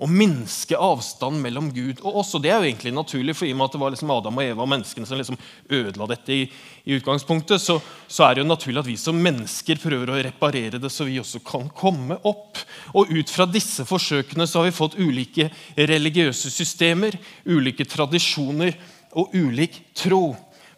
å 0.00 0.08
minske 0.08 0.78
avstanden 0.80 1.42
mellom 1.44 1.68
Gud 1.74 1.98
og 2.00 2.22
oss. 2.22 2.32
Og 2.36 2.42
Det 2.42 2.50
er 2.50 2.62
jo 2.62 2.68
egentlig 2.70 2.92
naturlig, 2.96 3.34
for 3.36 3.46
i 3.46 3.52
og 3.52 3.58
med 3.60 3.68
at 3.68 3.74
det 3.74 3.80
var 3.82 3.92
liksom 3.92 4.12
Adam 4.14 4.40
og 4.40 4.46
Eva 4.46 4.64
og 4.64 4.70
menneskene 4.72 5.08
som 5.08 5.20
liksom 5.20 5.38
ødela 5.68 6.08
dette 6.08 6.32
i, 6.32 6.46
i 6.88 6.96
utgangspunktet, 6.96 7.60
så, 7.60 7.76
så, 8.08 8.24
er 8.24 8.34
det 8.34 8.44
jo 8.44 8.48
naturlig 8.48 8.80
at 8.80 8.88
vi 8.88 8.96
som 9.00 9.20
mennesker 9.20 9.82
prøver 9.82 10.12
å 10.12 10.20
reparere 10.24 10.80
det, 10.80 10.90
så 10.92 11.04
vi 11.08 11.20
også 11.20 11.42
kan 11.44 11.68
komme 11.76 12.16
opp. 12.24 12.62
Og 12.96 13.12
Ut 13.12 13.32
fra 13.32 13.44
disse 13.50 13.84
forsøkene 13.84 14.46
så 14.48 14.62
har 14.62 14.70
vi 14.70 14.78
fått 14.78 14.96
ulike 14.96 15.50
religiøse 15.76 16.52
systemer, 16.54 17.18
ulike 17.44 17.84
tradisjoner 17.84 18.78
og 19.20 19.34
ulik 19.36 19.82
tro. 19.98 20.30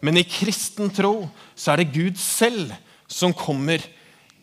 Men 0.03 0.19
i 0.19 0.25
kristen 0.27 0.91
tro 0.91 1.21
så 1.55 1.71
er 1.71 1.83
det 1.83 1.93
Gud 1.95 2.19
selv 2.19 2.73
som 3.07 3.31
kommer 3.31 3.79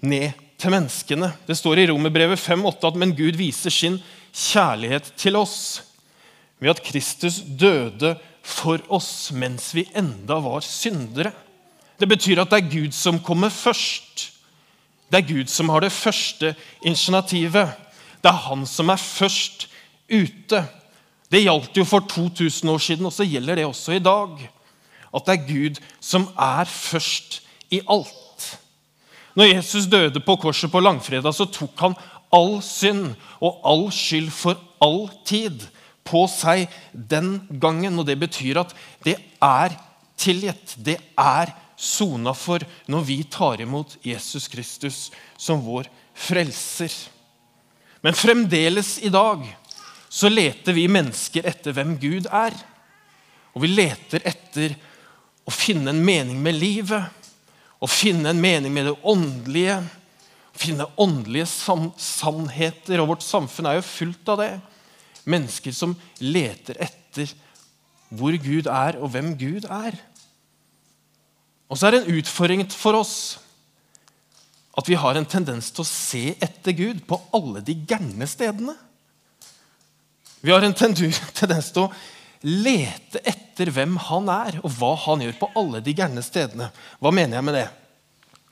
ned 0.01 0.33
til 0.61 0.73
menneskene. 0.73 1.33
Det 1.45 1.57
står 1.57 1.83
i 1.83 1.87
Romerbrevet 1.91 2.41
5,8 2.41 2.89
at 2.89 2.99
men 3.01 3.13
Gud 3.17 3.37
viser 3.37 3.73
sin 3.73 3.99
kjærlighet 3.99 4.17
til 4.33 5.37
oss 5.37 5.83
ved 6.61 6.71
at 6.71 6.83
Kristus 6.85 7.41
døde 7.41 8.17
for 8.43 8.81
oss 8.89 9.31
mens 9.33 9.75
vi 9.75 9.87
enda 9.97 10.41
var 10.41 10.61
syndere. 10.65 11.33
Det 12.01 12.09
betyr 12.09 12.41
at 12.41 12.51
det 12.51 12.63
er 12.63 12.71
Gud 12.73 12.93
som 12.93 13.21
kommer 13.21 13.49
først. 13.49 14.33
Det 15.11 15.19
er 15.19 15.29
Gud 15.29 15.49
som 15.51 15.69
har 15.69 15.81
det 15.81 15.93
første 15.93 16.55
initiativet. 16.85 17.73
Det 18.23 18.31
er 18.31 18.45
han 18.47 18.67
som 18.67 18.89
er 18.89 19.01
først 19.01 19.69
ute. 20.11 20.65
Det 21.31 21.43
gjaldt 21.45 21.77
jo 21.77 21.85
for 21.85 22.07
2000 22.09 22.71
år 22.71 22.79
siden, 22.79 23.07
og 23.07 23.13
så 23.13 23.25
gjelder 23.25 23.61
det 23.61 23.67
også 23.67 23.93
i 23.93 24.03
dag. 24.03 24.49
At 25.15 25.27
det 25.27 25.35
er 25.35 25.47
Gud 25.47 25.81
som 26.01 26.29
er 26.39 26.65
først 26.65 27.43
i 27.71 27.81
alt. 27.89 28.59
Når 29.37 29.55
Jesus 29.55 29.87
døde 29.87 30.21
på 30.21 30.37
korset 30.37 30.71
på 30.71 30.81
langfredag, 30.81 31.35
så 31.35 31.47
tok 31.47 31.79
han 31.81 31.95
all 32.35 32.61
synd 32.65 33.15
og 33.41 33.61
all 33.67 33.87
skyld 33.95 34.31
for 34.35 34.59
all 34.83 35.09
tid 35.29 35.67
på 36.07 36.25
seg 36.31 36.71
den 36.93 37.41
gangen. 37.63 37.99
Og 37.99 38.07
det 38.09 38.19
betyr 38.21 38.63
at 38.63 38.75
det 39.07 39.17
er 39.43 39.77
tilgitt. 40.21 40.77
Det 40.79 40.99
er 41.19 41.55
sona 41.81 42.35
for 42.37 42.63
når 42.91 43.07
vi 43.09 43.23
tar 43.25 43.63
imot 43.65 43.97
Jesus 44.05 44.49
Kristus 44.53 45.09
som 45.41 45.63
vår 45.65 45.89
frelser. 46.15 46.93
Men 48.05 48.17
fremdeles 48.17 48.99
i 49.05 49.13
dag 49.13 49.45
så 50.11 50.29
leter 50.33 50.75
vi 50.75 50.89
mennesker 50.91 51.47
etter 51.47 51.75
hvem 51.77 51.95
Gud 52.01 52.29
er. 52.33 52.55
Og 53.55 53.65
vi 53.65 53.73
leter 53.73 54.25
etter 54.27 54.75
å 55.47 55.53
finne 55.55 55.93
en 55.93 56.03
mening 56.05 56.39
med 56.43 56.57
livet, 56.59 57.05
å 57.81 57.89
finne 57.89 58.33
en 58.33 58.43
mening 58.43 58.73
med 58.75 58.91
det 58.91 58.99
åndelige 59.09 59.79
finne 60.57 60.89
åndelige 61.01 61.49
sannheter. 61.51 63.01
Og 63.03 63.15
vårt 63.15 63.27
samfunn 63.27 63.71
er 63.71 63.79
jo 63.79 63.87
fullt 63.87 64.33
av 64.35 64.43
det. 64.43 64.51
Mennesker 65.31 65.75
som 65.77 65.95
leter 66.23 66.81
etter 66.81 67.33
hvor 68.11 68.35
Gud 68.43 68.67
er, 68.67 68.99
og 68.99 69.13
hvem 69.13 69.35
Gud 69.39 69.69
er. 69.71 69.95
Og 71.71 71.79
så 71.79 71.87
er 71.87 71.95
det 71.95 72.01
en 72.03 72.19
utfordring 72.19 72.65
for 72.75 72.99
oss 72.99 73.15
at 74.79 74.89
vi 74.89 74.97
har 74.99 75.19
en 75.19 75.27
tendens 75.29 75.69
til 75.75 75.85
å 75.85 75.89
se 75.89 76.23
etter 76.43 76.75
Gud 76.79 77.03
på 77.07 77.19
alle 77.37 77.63
de 77.67 77.75
gærne 77.87 78.27
stedene. 78.31 78.75
Vi 80.41 80.53
har 80.55 80.65
en 80.65 80.75
tendens 80.81 81.71
til 81.75 81.85
å 81.85 81.91
lete 82.47 83.21
etter 83.29 83.71
hvem 83.75 83.99
han 84.09 84.31
er, 84.33 84.59
og 84.65 84.73
hva 84.79 84.95
han 85.05 85.23
gjør 85.27 85.37
på 85.43 85.51
alle 85.61 85.83
de 85.85 85.95
gærne 85.97 86.25
stedene. 86.25 86.71
Hva 87.03 87.13
mener 87.13 87.39
jeg 87.39 87.47
med 87.47 87.59
det? 87.59 87.67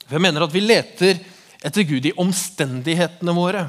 Jeg 0.09 0.25
mener 0.25 0.45
at 0.45 0.55
vi 0.55 0.65
leter 0.65 1.23
etter 1.65 1.83
Gud 1.83 2.07
i 2.07 2.15
omstendighetene 2.17 3.35
våre. 3.35 3.65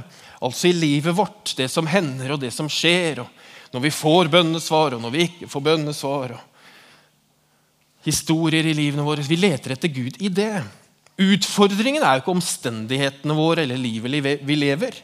Altså 0.46 0.70
i 0.70 0.76
livet 0.76 1.16
vårt, 1.16 1.54
det 1.58 1.68
som 1.72 1.90
hender 1.90 2.36
og 2.36 2.44
det 2.44 2.52
som 2.56 2.70
skjer. 2.72 3.24
og 3.24 3.74
Når 3.74 3.86
vi 3.88 3.94
får 3.94 4.32
bønnesvar, 4.32 4.96
og 4.96 5.02
når 5.04 5.16
vi 5.16 5.26
ikke 5.28 5.50
får 5.52 5.66
bønnesvar. 5.66 6.36
og 6.38 8.06
Historier 8.06 8.66
i 8.66 8.76
livene 8.78 9.04
våre. 9.04 9.26
Vi 9.26 9.40
leter 9.40 9.76
etter 9.76 9.92
Gud 9.92 10.22
i 10.24 10.30
det. 10.32 10.64
Utfordringen 11.20 12.04
er 12.04 12.16
jo 12.16 12.24
ikke 12.24 12.38
omstendighetene 12.38 13.36
våre 13.36 13.66
eller 13.66 13.80
livet 13.80 14.40
vi 14.48 14.56
lever. 14.56 14.96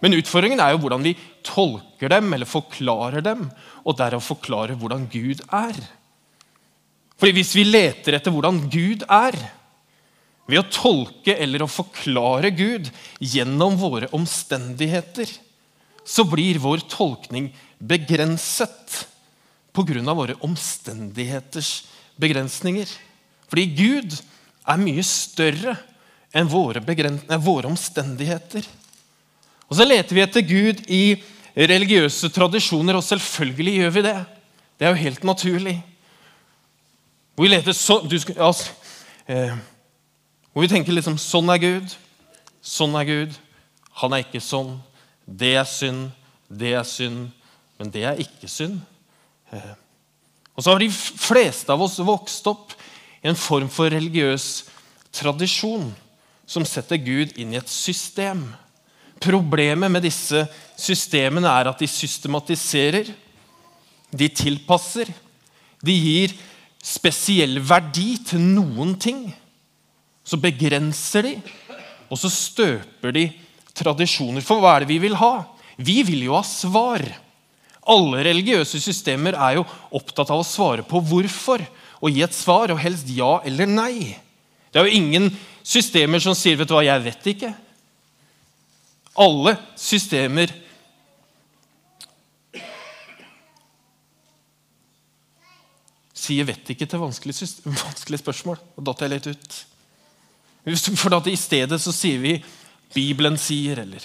Men 0.00 0.14
utfordringen 0.14 0.60
er 0.60 0.74
jo 0.74 0.82
hvordan 0.84 1.02
vi 1.02 1.16
tolker 1.46 2.12
dem 2.12 2.28
eller 2.36 2.48
forklarer 2.48 3.24
dem, 3.24 3.48
og 3.82 3.96
derav 3.98 4.22
forklarer 4.22 4.78
hvordan 4.78 5.08
Gud 5.10 5.40
er. 5.48 5.78
Fordi 7.16 7.32
Hvis 7.32 7.54
vi 7.56 7.64
leter 7.64 8.18
etter 8.18 8.30
hvordan 8.30 8.68
Gud 8.70 9.02
er, 9.08 9.34
ved 10.46 10.60
å 10.60 10.68
tolke 10.70 11.34
eller 11.34 11.64
å 11.64 11.70
forklare 11.70 12.52
Gud 12.54 12.90
gjennom 13.18 13.76
våre 13.80 14.08
omstendigheter, 14.14 15.30
så 16.06 16.22
blir 16.28 16.60
vår 16.62 16.84
tolkning 16.90 17.50
begrenset 17.78 19.06
pga. 19.74 20.14
våre 20.14 20.34
omstendigheters 20.40 21.84
begrensninger. 22.16 22.86
Fordi 23.50 23.66
Gud 23.66 24.14
er 24.66 24.78
mye 24.80 25.02
større 25.02 25.76
enn 26.32 26.48
våre, 26.48 26.80
våre 27.38 27.66
omstendigheter. 27.68 28.64
Og 29.68 29.76
Så 29.76 29.84
leter 29.84 30.14
vi 30.14 30.22
etter 30.22 30.40
Gud 30.40 30.82
i 30.88 31.22
religiøse 31.56 32.30
tradisjoner, 32.30 32.96
og 32.96 33.04
selvfølgelig 33.04 33.76
gjør 33.80 33.94
vi 33.94 34.02
det. 34.02 34.18
Det 34.78 34.86
er 34.86 34.92
jo 34.92 35.04
helt 35.04 35.24
naturlig. 35.24 35.76
Vi 37.36 37.48
leter 37.48 37.72
så, 37.76 38.00
du, 38.04 38.16
altså, 38.36 38.72
eh, 39.28 39.56
hvor 40.56 40.64
vi 40.64 40.70
tenker 40.72 40.94
liksom 40.96 41.18
sånn 41.20 41.50
er 41.52 41.58
Gud, 41.60 41.90
sånn 42.64 42.94
er 42.96 43.04
Gud. 43.04 43.34
Han 44.00 44.14
er 44.16 44.22
ikke 44.22 44.40
sånn. 44.40 44.70
Det 45.28 45.50
er 45.60 45.68
synd, 45.68 46.06
det 46.48 46.70
er 46.78 46.86
synd, 46.88 47.26
men 47.76 47.92
det 47.92 48.06
er 48.08 48.22
ikke 48.24 48.48
synd. 48.48 48.78
Eh, 49.52 49.74
og 50.56 50.64
så 50.64 50.72
har 50.72 50.80
de 50.80 50.88
fleste 50.88 51.68
av 51.76 51.84
oss 51.84 51.98
vokst 52.00 52.48
opp 52.48 52.72
i 53.20 53.28
en 53.28 53.36
form 53.36 53.68
for 53.68 53.92
religiøs 53.92 54.48
tradisjon 55.20 55.90
som 56.48 56.64
setter 56.64 57.04
Gud 57.04 57.36
inn 57.36 57.52
i 57.52 57.60
et 57.60 57.76
system. 57.76 58.46
Problemet 59.20 59.92
med 59.92 60.08
disse 60.08 60.46
systemene 60.72 61.52
er 61.52 61.68
at 61.68 61.84
de 61.84 61.94
systematiserer, 62.00 63.12
de 64.08 64.32
tilpasser, 64.32 65.12
de 65.84 66.00
gir 66.00 66.40
spesiell 66.80 67.60
verdi 67.60 68.14
til 68.24 68.54
noen 68.56 68.96
ting 68.96 69.26
så 70.26 70.38
begrenser 70.42 71.28
de, 71.28 71.34
og 72.10 72.18
så 72.18 72.30
støper 72.32 73.14
de 73.14 73.28
tradisjoner. 73.76 74.42
For 74.44 74.62
hva 74.62 74.76
er 74.76 74.84
det 74.84 74.90
vi 74.90 74.98
vil 75.06 75.16
ha? 75.20 75.46
Vi 75.76 76.00
vil 76.08 76.26
jo 76.26 76.34
ha 76.34 76.42
svar. 76.46 77.04
Alle 77.86 78.24
religiøse 78.26 78.80
systemer 78.82 79.36
er 79.38 79.60
jo 79.60 79.66
opptatt 79.94 80.32
av 80.34 80.42
å 80.42 80.46
svare 80.46 80.82
på 80.86 81.00
hvorfor 81.06 81.62
og 82.02 82.12
gi 82.12 82.24
et 82.24 82.34
svar, 82.34 82.72
og 82.72 82.82
helst 82.82 83.08
ja 83.14 83.38
eller 83.46 83.70
nei. 83.70 84.16
Det 84.72 84.80
er 84.80 84.88
jo 84.88 84.98
ingen 84.98 85.30
systemer 85.64 86.20
som 86.20 86.34
sier 86.34 86.56
'vet 86.56 86.68
du 86.68 86.74
hva, 86.74 86.84
jeg 86.84 87.04
vet 87.04 87.26
ikke'. 87.32 87.54
Alle 89.16 89.56
systemer 89.76 90.52
sier 96.12 96.44
'vet 96.44 96.74
ikke' 96.74 96.88
til 96.90 97.00
vanskelige, 97.00 97.48
vanskelige 97.86 98.22
spørsmål. 98.24 98.58
Og 98.76 98.84
datt 98.84 99.00
jeg 99.00 99.10
litt 99.10 99.26
ut. 99.26 99.64
For 100.66 101.14
at 101.14 101.28
I 101.30 101.36
stedet 101.38 101.78
så 101.78 101.92
sier 101.94 102.18
vi 102.18 102.44
'Bibelen 102.94 103.36
sier', 103.38 103.82
eller 103.82 104.02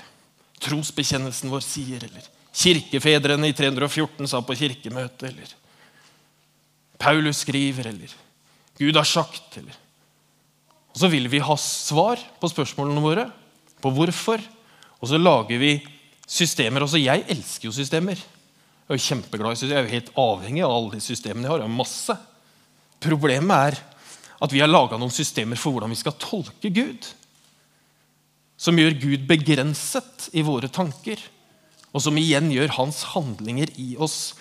'Trosbekjennelsen 0.62 1.50
vår 1.50 1.64
sier', 1.66 2.04
eller 2.06 2.22
'Kirkefedrene 2.54 3.50
i 3.50 3.54
314 3.54 4.28
sa 4.28 4.42
på 4.42 4.54
kirkemøtet', 4.54 5.30
eller 5.30 5.48
'Paulus 7.00 7.42
skriver', 7.42 7.88
eller 7.88 8.14
'Gud 8.78 8.96
har 8.96 9.06
sagt', 9.06 9.58
eller 9.58 9.74
Og 10.92 11.00
så 11.00 11.08
vil 11.08 11.28
vi 11.32 11.40
ha 11.40 11.56
svar 11.56 12.20
på 12.42 12.50
spørsmålene 12.52 13.02
våre, 13.02 13.32
på 13.82 13.92
hvorfor. 13.96 14.42
Og 15.00 15.08
så 15.08 15.18
lager 15.18 15.58
vi 15.58 15.80
systemer. 16.28 16.84
Også 16.84 17.00
jeg 17.00 17.24
elsker 17.32 17.70
jo 17.70 17.76
systemer. 17.76 18.20
Jeg 18.20 18.92
er 18.92 19.00
jo 19.00 19.06
kjempeglad 19.08 19.56
i 19.56 19.56
systemer. 19.62 19.78
Jeg 19.78 19.86
er 19.86 19.88
jo 19.88 19.96
helt 19.96 20.12
avhengig 20.20 20.66
av 20.66 20.76
alle 20.76 20.92
de 20.98 21.06
systemene 21.06 21.48
jeg 21.48 21.54
har. 21.54 21.64
Jeg 21.64 21.70
har 21.70 21.80
masse. 21.80 22.18
Problemet 23.02 23.72
er 23.72 23.80
at 24.42 24.54
vi 24.54 24.62
har 24.64 24.72
laga 24.72 24.98
noen 24.98 25.14
systemer 25.14 25.60
for 25.60 25.76
hvordan 25.76 25.92
vi 25.94 26.00
skal 26.00 26.18
tolke 26.22 26.72
Gud. 26.74 27.06
Som 28.58 28.78
gjør 28.78 28.98
Gud 29.02 29.28
begrenset 29.30 30.30
i 30.38 30.44
våre 30.46 30.70
tanker, 30.70 31.22
og 31.92 32.04
som 32.04 32.18
igjen 32.18 32.50
gjør 32.54 32.76
hans 32.78 33.04
handlinger 33.14 33.72
i 33.82 33.94
oss 34.02 34.34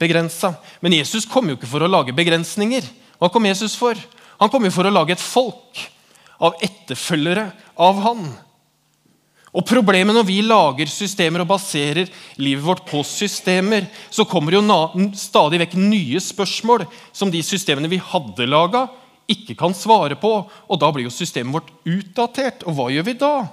begrensa. 0.00 0.56
Men 0.84 0.96
Jesus 0.98 1.28
kom 1.28 1.48
jo 1.48 1.56
ikke 1.58 1.70
for 1.70 1.84
å 1.84 1.90
lage 1.90 2.16
begrensninger. 2.16 2.84
Hva 3.20 3.30
kom 3.32 3.46
Jesus 3.48 3.76
for? 3.78 3.96
Han 4.40 4.52
kom 4.52 4.66
jo 4.66 4.74
for 4.74 4.88
å 4.88 4.92
lage 4.92 5.14
et 5.16 5.22
folk 5.22 5.86
av 6.42 6.58
etterfølgere 6.64 7.48
av 7.80 8.02
han. 8.04 8.26
Og 9.56 9.64
problemet 9.64 10.12
Når 10.12 10.26
vi 10.28 10.42
lager 10.44 10.90
systemer 10.90 11.40
og 11.40 11.48
baserer 11.48 12.10
livet 12.36 12.64
vårt 12.64 12.84
på 12.90 13.00
systemer, 13.06 13.86
så 14.10 14.26
kommer 14.28 14.52
jo 14.52 14.60
stadig 15.16 15.62
vekk 15.62 15.78
nye 15.80 16.20
spørsmål 16.20 16.84
som 17.12 17.32
de 17.32 17.40
systemene 17.40 17.88
vi 17.88 18.02
hadde 18.02 18.50
laga, 18.50 18.84
ikke 19.30 19.56
kan 19.58 19.74
svare 19.74 20.18
på. 20.18 20.32
Og 20.68 20.80
Da 20.80 20.90
blir 20.92 21.06
jo 21.06 21.14
systemet 21.14 21.54
vårt 21.58 21.72
utdatert. 21.84 22.66
Og 22.66 22.76
hva 22.76 22.90
gjør 22.92 23.08
vi 23.08 23.16
da? 23.20 23.48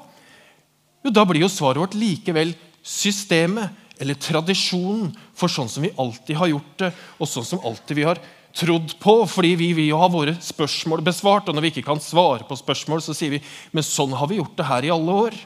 Jo, 1.04 1.12
Da 1.12 1.26
blir 1.26 1.42
jo 1.42 1.52
svaret 1.52 1.82
vårt 1.82 1.98
likevel 1.98 2.54
systemet 2.84 3.72
eller 4.02 4.18
tradisjonen 4.20 5.14
for 5.38 5.52
sånn 5.52 5.70
som 5.70 5.86
vi 5.86 5.94
alltid 6.00 6.36
har 6.36 6.50
gjort 6.52 6.80
det, 6.82 6.90
og 7.22 7.30
sånn 7.30 7.46
som 7.46 7.62
alltid 7.64 7.96
vi 7.96 8.08
har 8.08 8.20
trodd 8.54 8.96
på. 9.00 9.16
Fordi 9.30 9.54
vi 9.60 9.70
vil 9.78 9.92
jo 9.92 10.02
ha 10.02 10.10
våre 10.12 10.36
spørsmål 10.42 11.04
besvart, 11.06 11.48
og 11.48 11.56
når 11.56 11.68
vi 11.68 11.72
ikke 11.76 11.88
kan 11.92 12.02
svare 12.04 12.46
på 12.48 12.58
spørsmål, 12.60 13.04
så 13.06 13.16
sier 13.16 13.38
vi 13.38 13.44
men 13.72 13.86
sånn 13.86 14.16
har 14.18 14.30
vi 14.30 14.42
gjort 14.42 14.58
det 14.60 14.68
her 14.68 14.90
i 14.90 14.94
alle 14.94 15.18
år. 15.30 15.40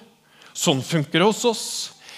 Sånn 0.57 0.81
funker 0.81 1.19
det 1.19 1.27
hos 1.27 1.45
oss. 1.45 1.67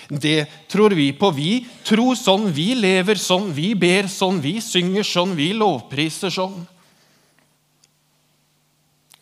Det 0.09 0.47
tror 0.71 0.95
vi 0.97 1.11
på. 1.13 1.29
Vi 1.35 1.51
tror 1.85 2.15
sånn, 2.17 2.47
vi 2.53 2.71
lever 2.77 3.19
sånn, 3.21 3.51
vi 3.53 3.73
ber 3.77 4.07
sånn, 4.09 4.39
vi 4.41 4.57
synger 4.63 5.05
sånn, 5.05 5.35
vi 5.37 5.51
lovpriser 5.53 6.33
sånn. 6.33 6.63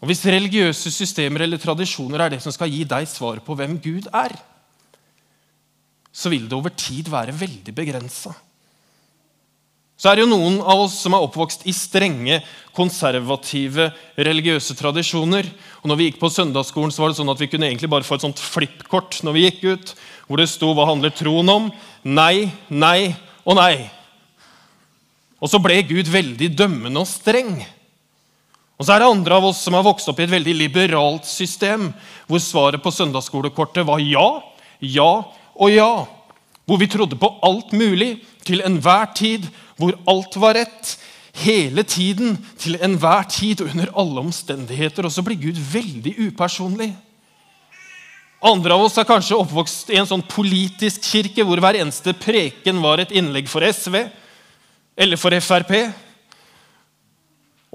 Og 0.02 0.12
Hvis 0.12 0.26
religiøse 0.30 0.92
systemer 0.94 1.46
eller 1.46 1.58
tradisjoner 1.58 2.22
er 2.22 2.36
det 2.36 2.42
som 2.44 2.54
skal 2.54 2.70
gi 2.70 2.84
deg 2.86 3.08
svar 3.10 3.42
på 3.42 3.56
hvem 3.58 3.80
Gud 3.82 4.10
er, 4.14 4.36
så 6.14 6.30
vil 6.34 6.46
det 6.50 6.58
over 6.58 6.74
tid 6.74 7.10
være 7.10 7.34
veldig 7.38 7.74
begrensa. 7.78 8.34
Så 9.98 10.12
er 10.12 10.18
det 10.18 10.28
jo 10.28 10.30
noen 10.30 10.60
av 10.62 10.84
oss 10.84 11.00
som 11.02 11.16
er 11.18 11.24
oppvokst 11.26 11.64
i 11.66 11.74
strenge, 11.74 12.38
konservative, 12.78 13.88
religiøse 14.14 14.76
tradisjoner. 14.78 15.48
Og 15.82 15.90
når 15.90 15.98
vi 15.98 16.10
gikk 16.12 16.20
på 16.22 16.30
søndagsskolen, 16.30 16.94
så 16.94 17.02
var 17.02 17.10
det 17.10 17.18
sånn 17.18 17.34
at 17.34 17.42
vi 17.42 17.50
kunne 17.50 17.66
egentlig 17.66 17.90
bare 17.90 18.06
få 18.06 18.20
et 18.20 18.26
sånt 18.28 18.42
flippkort 18.42 19.18
når 19.26 19.34
vi 19.34 19.46
gikk 19.48 19.64
ut, 19.66 19.94
hvor 20.30 20.38
det 20.38 20.50
sto 20.54 20.70
'Hva 20.74 20.86
handler 20.86 21.10
troen 21.10 21.50
om?' 21.50 21.72
Nei, 22.06 22.54
nei 22.70 23.16
og 23.44 23.58
nei. 23.58 23.90
Og 25.42 25.50
så 25.50 25.58
ble 25.62 25.82
Gud 25.82 26.06
veldig 26.06 26.54
dømmende 26.56 27.02
og 27.02 27.10
streng. 27.10 27.66
Og 28.78 28.86
så 28.86 28.94
er 28.94 29.02
det 29.02 29.10
andre 29.10 29.40
av 29.40 29.48
oss 29.50 29.64
som 29.66 29.74
har 29.74 29.86
vokst 29.86 30.10
opp 30.12 30.20
i 30.22 30.28
et 30.28 30.34
veldig 30.34 30.54
liberalt 30.54 31.26
system, 31.26 31.90
hvor 32.30 32.42
svaret 32.44 32.84
på 32.84 32.94
søndagsskolekortet 32.94 33.88
var 33.88 34.04
ja, 34.04 34.28
ja 34.80 35.12
og 35.58 35.74
ja. 35.74 36.06
Hvor 36.68 36.78
vi 36.82 36.90
trodde 36.92 37.18
på 37.18 37.32
alt 37.48 37.72
mulig 37.74 38.20
til 38.46 38.62
enhver 38.66 39.10
tid 39.18 39.48
hvor 39.78 39.98
alt 40.10 40.38
var 40.38 40.58
rett. 40.60 40.94
Hele 41.38 41.84
tiden, 41.86 42.38
til 42.58 42.78
enhver 42.82 43.28
tid 43.30 43.62
og 43.62 43.74
under 43.74 43.92
alle 43.98 44.24
omstendigheter. 44.26 45.06
Og 45.06 45.14
så 45.14 45.24
blir 45.26 45.40
Gud 45.42 45.60
veldig 45.74 46.16
upersonlig. 46.28 46.92
Andre 48.46 48.76
av 48.76 48.84
oss 48.86 48.98
er 49.02 49.08
kanskje 49.10 49.38
oppvokst 49.38 49.90
i 49.90 49.98
en 49.98 50.10
sånn 50.10 50.26
politisk 50.30 51.06
kirke 51.10 51.46
hvor 51.46 51.58
hver 51.62 51.80
eneste 51.80 52.14
preken 52.14 52.82
var 52.84 53.02
et 53.02 53.14
innlegg 53.18 53.50
for 53.50 53.66
SV 53.66 54.04
eller 54.98 55.18
for 55.18 55.34
Frp. 55.42 55.74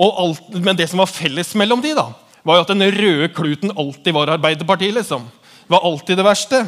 Alt, 0.03 0.49
men 0.51 0.77
det 0.77 0.89
som 0.91 0.99
var 1.03 1.11
felles 1.11 1.53
mellom 1.59 1.83
de 1.85 1.93
da, 1.95 2.09
var 2.43 2.59
jo 2.59 2.65
at 2.65 2.73
den 2.73 2.83
røde 2.91 3.29
kluten 3.35 3.71
alltid 3.79 4.15
var 4.17 4.33
Arbeiderpartiet. 4.35 4.95
liksom. 4.95 5.29
Det 5.63 5.71
var 5.71 5.85
alltid 5.87 6.17
det 6.19 6.27
verste. 6.27 6.63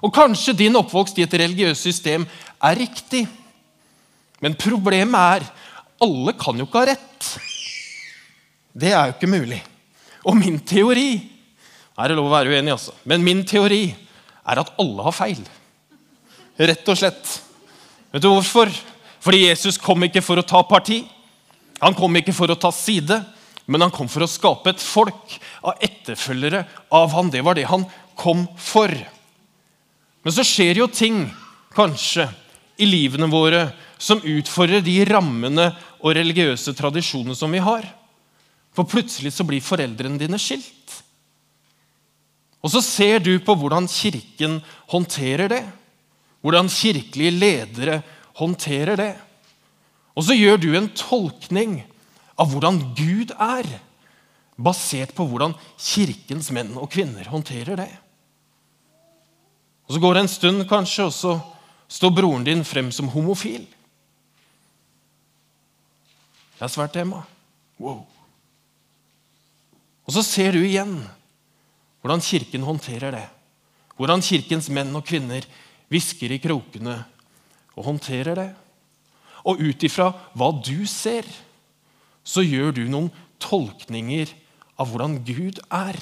Og 0.00 0.14
kanskje 0.14 0.56
din 0.56 0.78
oppvokst 0.78 1.18
i 1.18 1.26
et 1.26 1.34
religiøst 1.34 1.82
system 1.82 2.24
er 2.62 2.78
riktig. 2.78 3.26
Men 4.40 4.54
problemet 4.54 5.42
er 5.42 5.48
alle 6.00 6.34
kan 6.38 6.58
jo 6.58 6.68
ikke 6.68 6.84
ha 6.84 6.90
rett. 6.92 7.28
Det 8.72 8.92
er 8.94 9.10
jo 9.10 9.16
ikke 9.16 9.30
mulig. 9.30 9.58
Og 10.24 10.36
min 10.38 10.58
teori 10.62 11.10
er 11.98 12.08
det 12.08 12.16
lov 12.16 12.28
å 12.28 12.34
være 12.36 12.54
uenig 12.54 12.76
altså. 12.76 12.94
Men 13.08 13.24
min 13.26 13.42
teori 13.46 13.88
er 14.48 14.60
at 14.62 14.70
alle 14.78 15.04
har 15.08 15.16
feil. 15.16 15.40
Rett 16.58 16.90
og 16.90 16.98
slett. 16.98 17.34
Vet 18.14 18.22
du 18.22 18.30
hvorfor? 18.30 18.70
Fordi 19.20 19.48
Jesus 19.48 19.80
kom 19.82 20.06
ikke 20.06 20.22
for 20.22 20.38
å 20.38 20.46
ta 20.46 20.62
parti. 20.66 21.02
Han 21.82 21.96
kom 21.96 22.16
ikke 22.18 22.34
for 22.34 22.50
å 22.50 22.58
ta 22.58 22.70
side, 22.74 23.20
men 23.68 23.84
han 23.84 23.92
kom 23.94 24.08
for 24.10 24.24
å 24.24 24.30
skape 24.30 24.72
et 24.72 24.82
folk 24.82 25.36
av 25.60 25.78
etterfølgere 25.84 26.64
av 26.94 27.12
han. 27.14 27.30
Det 27.30 27.42
var 27.44 27.58
det 27.58 27.68
han 27.68 27.84
kom 28.18 28.46
for. 28.58 28.92
Men 30.24 30.34
så 30.34 30.44
skjer 30.46 30.82
jo 30.82 30.88
ting, 30.90 31.26
kanskje, 31.76 32.26
i 32.78 32.86
livene 32.86 33.26
våre 33.30 33.64
som 33.98 34.22
utfordrer 34.22 34.82
de 34.86 35.00
rammene 35.08 35.72
og 35.98 36.14
religiøse 36.14 36.74
tradisjonene 36.78 37.34
som 37.34 37.50
vi 37.50 37.62
har. 37.62 37.86
For 38.74 38.86
plutselig 38.86 39.32
så 39.34 39.46
blir 39.46 39.64
foreldrene 39.64 40.20
dine 40.20 40.38
skilt. 40.38 40.94
Og 42.62 42.70
så 42.70 42.82
ser 42.82 43.22
du 43.22 43.32
på 43.42 43.54
hvordan 43.58 43.88
Kirken 43.90 44.58
håndterer 44.90 45.50
det. 45.50 45.64
Hvordan 46.42 46.70
kirkelige 46.70 47.34
ledere 47.34 47.96
håndterer 48.38 48.98
det. 48.98 49.14
Og 50.18 50.26
så 50.26 50.34
gjør 50.34 50.58
du 50.58 50.72
en 50.74 50.90
tolkning 50.98 51.78
av 52.38 52.50
hvordan 52.50 52.80
Gud 52.98 53.30
er, 53.38 53.68
basert 54.58 55.14
på 55.14 55.28
hvordan 55.30 55.54
Kirkens 55.78 56.50
menn 56.54 56.72
og 56.74 56.90
kvinner 56.90 57.30
håndterer 57.30 57.78
det. 57.78 57.92
Og 59.86 59.94
Så 59.94 60.02
går 60.02 60.14
det 60.14 60.22
en 60.24 60.28
stund, 60.28 60.64
kanskje, 60.68 61.06
og 61.06 61.14
så 61.14 61.38
står 61.88 62.10
broren 62.12 62.44
din 62.44 62.64
frem 62.66 62.90
som 62.92 63.08
homofil. 63.08 63.62
Det 66.58 66.66
er 66.66 66.74
svært 66.74 66.92
tema. 66.98 67.22
Wow. 67.78 68.02
Og 70.04 70.12
så 70.12 70.24
ser 70.26 70.52
du 70.52 70.64
igjen 70.64 70.98
hvordan 72.02 72.20
Kirken 72.24 72.66
håndterer 72.66 73.14
det. 73.14 73.26
Hvordan 73.94 74.22
Kirkens 74.22 74.68
menn 74.68 74.90
og 74.98 75.06
kvinner 75.06 75.46
hvisker 75.88 76.34
i 76.34 76.40
krokene 76.42 76.98
og 77.76 77.86
håndterer 77.86 78.34
det. 78.34 78.48
Og 79.46 79.60
ut 79.62 79.84
ifra 79.86 80.10
hva 80.34 80.50
du 80.64 80.86
ser, 80.88 81.26
så 82.26 82.44
gjør 82.44 82.74
du 82.76 82.84
noen 82.90 83.10
tolkninger 83.42 84.30
av 84.78 84.90
hvordan 84.90 85.20
Gud 85.26 85.60
er, 85.70 85.98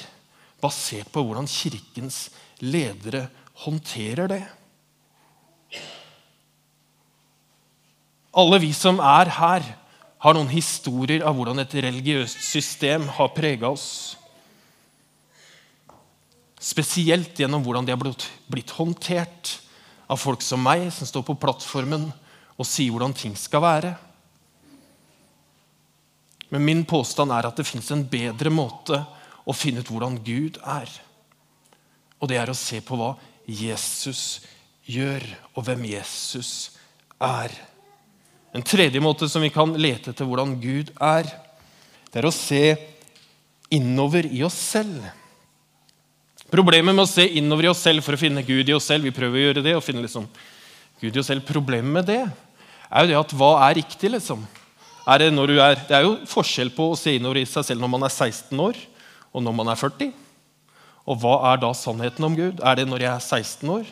basert 0.61 1.09
på 1.13 1.21
hvordan 1.23 1.49
Kirkens 1.49 2.27
ledere 2.63 3.27
håndterer 3.65 4.31
det. 4.31 4.43
Alle 8.37 8.59
vi 8.61 8.71
som 8.75 9.01
er 9.01 9.31
her, 9.37 9.65
har 10.17 10.33
noen 10.33 10.49
historier 10.49 11.21
av 11.25 11.37
hvordan 11.37 11.61
et 11.61 11.73
religiøst 11.77 12.41
system 12.41 13.05
har 13.19 13.33
prega 13.35 13.69
oss. 13.69 14.17
Spesielt 16.57 17.37
gjennom 17.37 17.61
hvordan 17.65 17.85
de 17.85 17.93
har 17.93 18.01
blitt 18.49 18.73
håndtert 18.77 19.59
av 20.09 20.17
folk 20.17 20.41
som 20.41 20.63
meg, 20.63 20.87
som 20.93 21.05
står 21.05 21.25
på 21.27 21.37
plattformen 21.37 22.09
og 22.57 22.65
sier 22.65 22.93
hvordan 22.93 23.15
ting 23.15 23.35
skal 23.37 23.63
være. 23.63 23.93
Men 26.49 26.63
min 26.63 26.83
påstand 26.87 27.33
er 27.35 27.47
at 27.49 27.59
det 27.59 27.67
fins 27.67 27.89
en 27.93 28.05
bedre 28.07 28.51
måte 28.53 29.01
å 29.47 29.55
finne 29.55 29.83
ut 29.83 29.91
hvordan 29.91 30.19
Gud 30.25 30.59
er. 30.63 30.89
Og 32.17 32.31
det 32.31 32.39
er 32.39 32.49
å 32.49 32.57
se 32.57 32.79
på 32.83 32.97
hva 32.97 33.13
Jesus 33.47 34.41
gjør, 34.87 35.23
og 35.55 35.67
hvem 35.67 35.85
Jesus 35.87 36.51
er. 37.23 37.51
En 38.55 38.63
tredje 38.65 38.99
måte 39.03 39.27
som 39.29 39.43
vi 39.43 39.51
kan 39.53 39.75
lete 39.77 40.11
etter 40.11 40.27
hvordan 40.27 40.55
Gud 40.63 40.93
er, 41.03 41.27
det 42.07 42.21
er 42.21 42.27
å 42.27 42.33
se 42.33 42.63
innover 43.73 44.29
i 44.31 44.41
oss 44.47 44.57
selv. 44.57 45.03
Problemet 46.47 46.95
med 46.95 47.03
å 47.03 47.11
se 47.11 47.25
innover 47.37 47.67
i 47.67 47.71
oss 47.73 47.83
selv 47.83 48.05
for 48.05 48.15
å 48.15 48.19
finne 48.21 48.45
Gud 48.47 48.69
i 48.69 48.75
oss 48.75 48.87
selv 48.87 49.03
vi 49.03 49.15
prøver 49.15 49.35
å 49.35 49.45
gjøre 49.49 49.63
det, 49.65 49.75
og 49.75 49.83
finne 49.83 50.05
liksom 50.05 50.29
Gud 51.01 51.11
i 51.11 51.19
oss 51.19 51.27
selv, 51.27 51.43
Problemet 51.47 51.91
med 51.99 52.07
det 52.07 52.23
er 52.89 53.03
jo 53.03 53.11
det 53.11 53.19
at 53.19 53.35
hva 53.35 53.51
er 53.67 53.79
riktig? 53.81 54.11
liksom? 54.13 54.45
Er 55.07 55.21
det, 55.21 55.31
er, 55.31 55.81
det 55.87 55.95
er 55.95 56.03
jo 56.03 56.15
forskjell 56.27 56.71
på 56.75 56.89
å 56.91 56.97
se 56.99 57.15
innover 57.15 57.39
i 57.41 57.47
seg 57.47 57.63
selv 57.63 57.83
når 57.83 57.91
man 57.93 58.07
er 58.07 58.11
16 58.11 58.59
år, 58.59 58.79
og 59.31 59.43
når 59.43 59.55
man 59.55 59.71
er 59.71 59.79
40. 59.79 60.11
Og 61.07 61.21
hva 61.21 61.35
er 61.53 61.61
da 61.61 61.69
sannheten 61.75 62.27
om 62.27 62.35
Gud? 62.35 62.59
Er 62.59 62.79
det 62.79 62.87
når 62.89 63.05
jeg 63.05 63.11
er 63.13 63.23
16 63.23 63.71
år, 63.71 63.91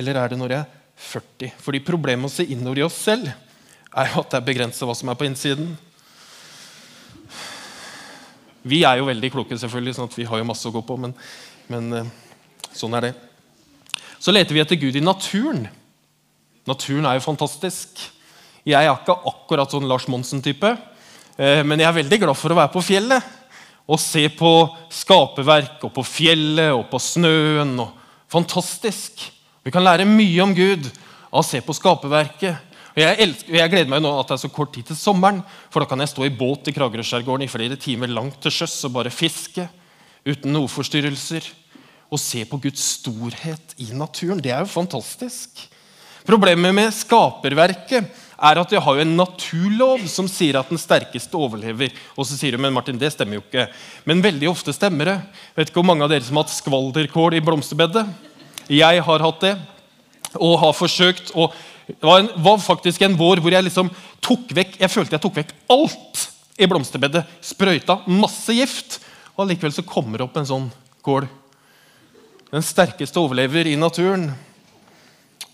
eller 0.00 0.20
er 0.20 0.32
det 0.32 0.40
når 0.40 0.54
jeg 0.56 0.64
er 0.66 0.82
40? 1.06 1.54
Fordi 1.64 1.80
problemet 1.84 2.26
med 2.26 2.32
å 2.32 2.34
se 2.34 2.44
innover 2.44 2.82
i 2.82 2.84
oss 2.84 2.98
selv 3.00 3.30
er 3.30 4.12
jo 4.12 4.20
at 4.20 4.32
det 4.32 4.38
er 4.38 4.46
begrenset 4.50 4.84
hva 4.86 4.96
som 4.96 5.08
er 5.10 5.18
på 5.18 5.26
innsiden. 5.26 5.72
Vi 8.60 8.82
er 8.84 9.00
jo 9.00 9.08
veldig 9.08 9.32
kloke, 9.32 9.56
selvfølgelig, 9.56 9.96
sånn 9.96 10.10
at 10.10 10.18
vi 10.20 10.28
har 10.28 10.40
jo 10.40 10.48
masse 10.50 10.68
å 10.68 10.74
gå 10.74 10.84
på, 10.84 10.98
men, 11.00 11.16
men 11.72 11.92
eh, 11.96 12.10
sånn 12.76 12.94
er 12.98 13.08
det. 13.08 13.14
Så 14.20 14.34
leter 14.34 14.52
vi 14.52 14.60
etter 14.60 14.76
Gud 14.76 14.98
i 15.00 15.02
naturen. 15.04 15.64
Naturen 16.68 17.08
er 17.08 17.16
jo 17.16 17.24
fantastisk. 17.24 18.02
Jeg 18.68 18.84
er 18.84 18.92
ikke 18.92 19.16
akkurat 19.30 19.72
sånn 19.72 19.88
Lars 19.88 20.06
Monsen-type, 20.10 20.74
eh, 21.38 21.62
men 21.64 21.80
jeg 21.80 21.88
er 21.88 22.00
veldig 22.02 22.18
glad 22.24 22.36
for 22.38 22.52
å 22.52 22.58
være 22.58 22.74
på 22.74 22.82
fjellet 22.84 23.36
og 23.90 23.98
se 23.98 24.26
på 24.36 24.50
skaperverk 24.94 25.82
og 25.88 25.94
på 25.96 26.04
fjellet 26.06 26.70
og 26.76 26.84
på 26.92 27.00
snøen. 27.02 27.72
Og 27.82 28.28
fantastisk. 28.30 29.24
Vi 29.66 29.72
kan 29.74 29.84
lære 29.84 30.06
mye 30.08 30.44
om 30.44 30.54
Gud 30.54 30.86
av 31.30 31.40
å 31.42 31.46
se 31.46 31.62
på 31.64 31.74
skaperverket. 31.74 32.68
Og 32.90 33.00
jeg, 33.02 33.18
elsker, 33.24 33.56
jeg, 33.56 33.72
gleder 33.72 33.90
meg 33.90 34.02
nå 34.02 34.12
at 34.18 34.30
det 34.30 34.36
er 34.36 34.42
så 34.44 34.52
kort 34.52 34.72
tid 34.74 34.88
til 34.88 34.98
sommeren, 34.98 35.42
for 35.70 35.82
da 35.82 35.90
kan 35.90 36.02
jeg 36.02 36.10
stå 36.12 36.26
i 36.26 36.32
båt 36.34 36.70
i 36.70 36.74
Kragerøskjærgården 36.74 37.46
i 37.46 37.50
flere 37.50 37.78
timer 37.80 38.10
langt 38.10 38.40
til 38.42 38.54
sjøs 38.54 38.76
og 38.88 38.96
bare 38.98 39.14
fiske 39.14 39.66
uten 40.26 40.54
noe 40.54 40.70
forstyrrelser. 40.70 41.46
Og 42.10 42.18
se 42.18 42.42
på 42.46 42.58
Guds 42.62 42.82
storhet 42.98 43.76
i 43.78 43.92
naturen. 43.94 44.42
Det 44.42 44.50
er 44.50 44.64
jo 44.64 44.70
fantastisk. 44.70 45.62
Problemet 46.26 46.74
med 46.74 46.94
skaperverket 46.94 48.10
er 48.40 48.60
at 48.60 48.72
vi 48.72 48.80
har 48.80 48.96
jo 48.96 49.04
en 49.04 49.16
naturlov 49.18 50.06
som 50.08 50.28
sier 50.30 50.56
at 50.60 50.70
den 50.72 50.80
sterkeste 50.80 51.36
overlever. 51.36 51.92
Og 52.16 52.26
så 52.26 52.38
sier 52.38 52.56
du, 52.56 52.60
men 52.62 52.72
Martin, 52.72 52.98
det 53.00 53.12
stemmer 53.12 53.36
jo 53.36 53.42
ikke. 53.44 53.66
Men 54.08 54.24
veldig 54.24 54.48
ofte 54.48 54.72
stemmer 54.72 55.12
det. 55.12 55.16
Vet 55.58 55.70
ikke 55.70 55.82
hvor 55.82 55.90
mange 55.90 56.06
av 56.06 56.12
dere 56.12 56.24
som 56.24 56.38
har 56.38 56.46
hatt 56.46 56.56
skvalderkål 56.56 57.36
i 57.36 57.42
blomsterbedet? 57.44 58.06
Jeg 58.70 59.02
har 59.04 59.26
hatt 59.26 59.44
det, 59.44 59.52
og 60.38 60.60
har 60.62 60.76
forsøkt. 60.76 61.34
og 61.34 61.52
Det 61.86 62.00
var, 62.00 62.22
en, 62.22 62.30
var 62.40 62.62
faktisk 62.64 63.02
en 63.04 63.18
vår 63.18 63.42
hvor 63.42 63.52
jeg 63.52 63.66
liksom 63.66 63.90
tok 64.22 64.52
vekk 64.56 64.78
jeg 64.78 64.92
følte 64.92 65.16
jeg 65.16 65.24
tok 65.24 65.40
vekk 65.40 65.54
alt 65.74 66.24
i 66.60 66.68
blomsterbedet. 66.70 67.26
Sprøyta 67.44 68.00
masse 68.08 68.54
gift. 68.56 69.00
Og 69.34 69.44
allikevel 69.44 69.74
så 69.74 69.84
kommer 69.86 70.20
det 70.20 70.28
opp 70.28 70.40
en 70.40 70.48
sånn 70.48 70.70
kål. 71.04 71.28
Den 72.50 72.64
sterkeste 72.66 73.20
overlever 73.20 73.68
i 73.68 73.76
naturen. 73.78 74.30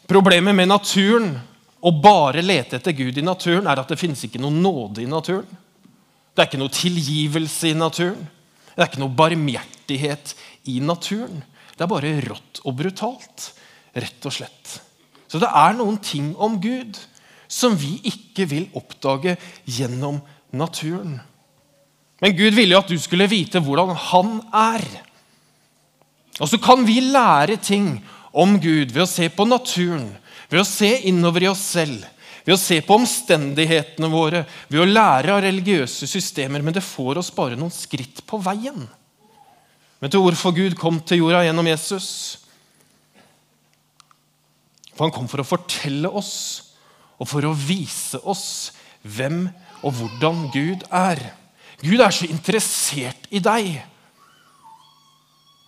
Problemet 0.06 0.54
med 0.54 0.70
naturen 0.70 1.34
å 1.86 1.92
bare 2.02 2.42
lete 2.42 2.80
etter 2.80 2.96
Gud 2.98 3.18
i 3.18 3.24
naturen 3.24 3.68
er 3.70 3.78
at 3.78 3.92
det 3.92 3.98
finnes 4.00 4.24
ikke 4.26 4.40
noe 4.42 4.54
nåde 4.54 5.04
i 5.04 5.10
naturen. 5.10 5.46
Det 6.34 6.42
er 6.42 6.48
ikke 6.50 6.60
noe 6.60 6.74
tilgivelse 6.74 7.70
i 7.70 7.76
naturen. 7.78 8.26
Det 8.74 8.82
er 8.82 8.90
ikke 8.90 9.04
noe 9.04 9.16
barmhjertighet 9.16 10.34
i 10.72 10.80
naturen. 10.84 11.44
Det 11.76 11.84
er 11.84 11.92
bare 11.92 12.16
rått 12.26 12.60
og 12.64 12.76
brutalt, 12.80 13.50
rett 13.96 14.28
og 14.28 14.34
slett. 14.34 14.74
Så 15.30 15.40
det 15.42 15.48
er 15.48 15.78
noen 15.78 15.96
ting 16.02 16.32
om 16.42 16.58
Gud 16.62 16.98
som 17.48 17.76
vi 17.78 17.96
ikke 18.10 18.48
vil 18.50 18.66
oppdage 18.76 19.36
gjennom 19.64 20.20
naturen. 20.56 21.20
Men 22.20 22.36
Gud 22.36 22.56
ville 22.56 22.74
jo 22.74 22.82
at 22.82 22.90
du 22.90 22.98
skulle 23.00 23.28
vite 23.30 23.62
hvordan 23.62 23.94
han 24.10 24.38
er. 24.56 24.84
Og 26.40 26.50
så 26.50 26.60
kan 26.60 26.84
vi 26.88 26.98
lære 27.04 27.58
ting 27.62 27.98
om 28.36 28.58
Gud 28.60 28.92
ved 28.92 29.04
å 29.04 29.08
se 29.08 29.28
på 29.32 29.46
naturen, 29.48 30.10
ved 30.50 30.62
å 30.62 30.68
se 30.68 30.90
innover 31.10 31.46
i 31.46 31.50
oss 31.50 31.64
selv, 31.74 32.04
ved 32.46 32.54
å 32.54 32.60
se 32.60 32.78
på 32.84 32.94
omstendighetene 32.94 34.10
våre, 34.10 34.44
ved 34.70 34.84
å 34.84 34.88
lære 34.88 35.34
av 35.34 35.42
religiøse 35.42 36.06
systemer. 36.06 36.62
Men 36.62 36.76
det 36.76 36.84
får 36.86 37.18
oss 37.22 37.32
bare 37.34 37.58
noen 37.58 37.74
skritt 37.74 38.22
på 38.26 38.38
veien. 38.42 38.86
Vet 40.02 40.12
du 40.12 40.20
hvorfor 40.20 40.54
Gud 40.54 40.76
kom 40.78 41.00
til 41.02 41.24
jorda 41.24 41.42
gjennom 41.46 41.66
Jesus? 41.66 42.08
For 44.94 45.08
Han 45.08 45.14
kom 45.14 45.26
for 45.28 45.42
å 45.42 45.48
fortelle 45.48 46.08
oss 46.08 46.36
og 47.16 47.28
for 47.28 47.44
å 47.48 47.56
vise 47.56 48.20
oss 48.28 48.46
hvem 49.02 49.46
og 49.82 49.98
hvordan 49.98 50.46
Gud 50.54 50.86
er. 50.94 51.20
Gud 51.82 52.00
er 52.00 52.14
så 52.14 52.28
interessert 52.28 53.28
i 53.34 53.40
deg 53.42 53.76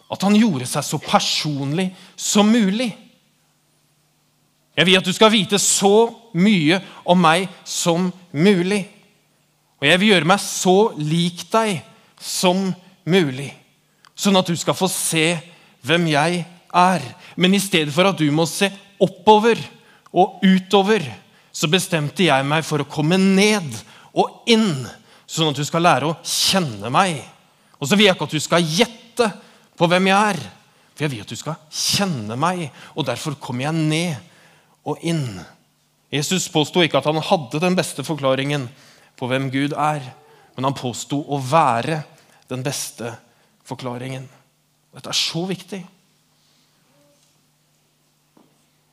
at 0.08 0.24
han 0.24 0.36
gjorde 0.38 0.64
seg 0.68 0.84
så 0.86 0.98
personlig 1.02 1.90
som 2.16 2.48
mulig. 2.48 2.88
Jeg 4.78 4.86
vil 4.86 4.98
at 5.00 5.08
du 5.08 5.10
skal 5.10 5.32
vite 5.34 5.58
så 5.58 6.06
mye 6.38 6.78
om 7.02 7.18
meg 7.18 7.48
som 7.66 8.12
mulig. 8.30 8.84
Og 9.82 9.86
jeg 9.88 9.98
vil 9.98 10.12
gjøre 10.12 10.28
meg 10.30 10.42
så 10.42 10.76
lik 10.98 11.42
deg 11.50 11.80
som 12.22 12.68
mulig, 13.08 13.50
sånn 14.18 14.38
at 14.38 14.46
du 14.50 14.54
skal 14.58 14.76
få 14.78 14.88
se 14.90 15.32
hvem 15.86 16.06
jeg 16.12 16.44
er. 16.74 17.04
Men 17.38 17.54
i 17.54 17.62
stedet 17.62 17.94
for 17.94 18.06
at 18.06 18.18
du 18.18 18.26
må 18.34 18.46
se 18.50 18.70
oppover 19.02 19.58
og 20.14 20.42
utover, 20.46 21.02
så 21.50 21.70
bestemte 21.70 22.26
jeg 22.26 22.46
meg 22.46 22.66
for 22.66 22.82
å 22.82 22.90
komme 22.90 23.18
ned 23.18 23.66
og 24.14 24.46
inn, 24.50 24.86
sånn 25.26 25.50
at 25.50 25.58
du 25.58 25.66
skal 25.66 25.86
lære 25.86 26.10
å 26.10 26.16
kjenne 26.22 26.90
meg. 26.94 27.18
Og 27.78 27.90
så 27.90 27.98
vil 27.98 28.08
jeg 28.08 28.18
ikke 28.18 28.30
at 28.30 28.38
du 28.38 28.42
skal 28.42 28.72
gjette 28.78 29.30
på 29.78 29.90
hvem 29.90 30.10
jeg 30.10 30.34
er, 30.34 30.42
for 30.94 31.06
jeg 31.06 31.14
vil 31.14 31.26
at 31.26 31.34
du 31.34 31.38
skal 31.38 31.58
kjenne 31.70 32.38
meg. 32.38 32.68
Og 32.94 33.06
derfor 33.06 33.38
kommer 33.42 33.68
jeg 33.68 33.78
ned 33.78 34.34
og 34.88 35.04
inn. 35.04 35.40
Jesus 36.12 36.48
påsto 36.52 36.82
ikke 36.82 37.02
at 37.02 37.08
han 37.10 37.20
hadde 37.20 37.60
den 37.60 37.76
beste 37.76 38.04
forklaringen 38.06 38.66
på 39.18 39.28
hvem 39.28 39.50
Gud 39.52 39.76
er, 39.76 40.02
men 40.56 40.68
han 40.68 40.76
påsto 40.76 41.20
å 41.28 41.40
være 41.42 42.00
den 42.48 42.64
beste 42.64 43.12
forklaringen. 43.68 44.24
Dette 44.94 45.12
er 45.12 45.18
så 45.18 45.44
viktig. 45.48 45.82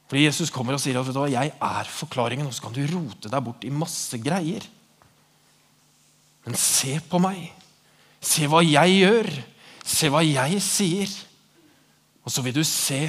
Fordi 0.06 0.26
Jesus 0.28 0.52
kommer 0.54 0.76
og 0.76 0.82
sier 0.84 1.00
at 1.00 1.10
du, 1.10 1.22
jeg 1.32 1.54
er 1.54 1.90
forklaringen, 1.90 2.46
og 2.46 2.54
så 2.54 2.68
kan 2.68 2.76
du 2.76 2.84
rote 2.92 3.32
deg 3.32 3.46
bort 3.46 3.66
i 3.66 3.74
masse 3.74 4.20
greier. 4.22 4.68
Men 6.46 6.58
se 6.60 7.00
på 7.10 7.22
meg. 7.24 7.48
Se 8.22 8.46
hva 8.50 8.62
jeg 8.62 9.00
gjør. 9.00 9.32
Se 9.86 10.12
hva 10.14 10.22
jeg 10.26 10.62
sier. 10.62 11.16
Og 12.26 12.34
så 12.34 12.44
vil 12.46 12.54
du 12.54 12.64
se 12.68 13.02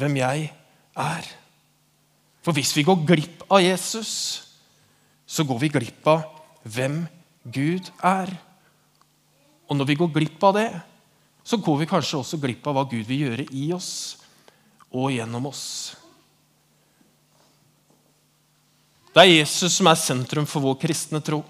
hvem 0.00 0.16
jeg 0.22 0.48
er. 0.96 1.28
For 2.42 2.54
hvis 2.56 2.74
vi 2.74 2.84
går 2.86 3.04
glipp 3.06 3.44
av 3.48 3.62
Jesus, 3.62 4.12
så 5.26 5.46
går 5.46 5.60
vi 5.62 5.70
glipp 5.72 6.08
av 6.10 6.24
hvem 6.66 7.04
Gud 7.54 7.88
er. 8.02 8.32
Og 9.70 9.78
når 9.78 9.92
vi 9.92 9.98
går 10.00 10.10
glipp 10.14 10.42
av 10.44 10.56
det, 10.58 10.70
så 11.42 11.58
går 11.58 11.82
vi 11.82 11.90
kanskje 11.90 12.20
også 12.20 12.38
glipp 12.42 12.66
av 12.66 12.76
hva 12.76 12.84
Gud 12.90 13.06
vil 13.08 13.26
gjøre 13.26 13.46
i 13.50 13.70
oss 13.74 13.92
og 14.92 15.10
gjennom 15.14 15.48
oss. 15.50 15.64
Det 19.12 19.22
er 19.22 19.34
Jesus 19.34 19.76
som 19.76 19.90
er 19.90 19.98
sentrum 20.00 20.46
for 20.48 20.64
vår 20.64 20.78
kristne 20.82 21.20
tro. 21.24 21.42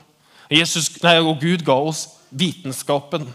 Jesus, 0.53 0.89
nei, 1.05 1.17
og 1.23 1.41
Gud 1.41 1.63
ga 1.65 1.77
oss 1.79 2.07
vitenskapen, 2.33 3.29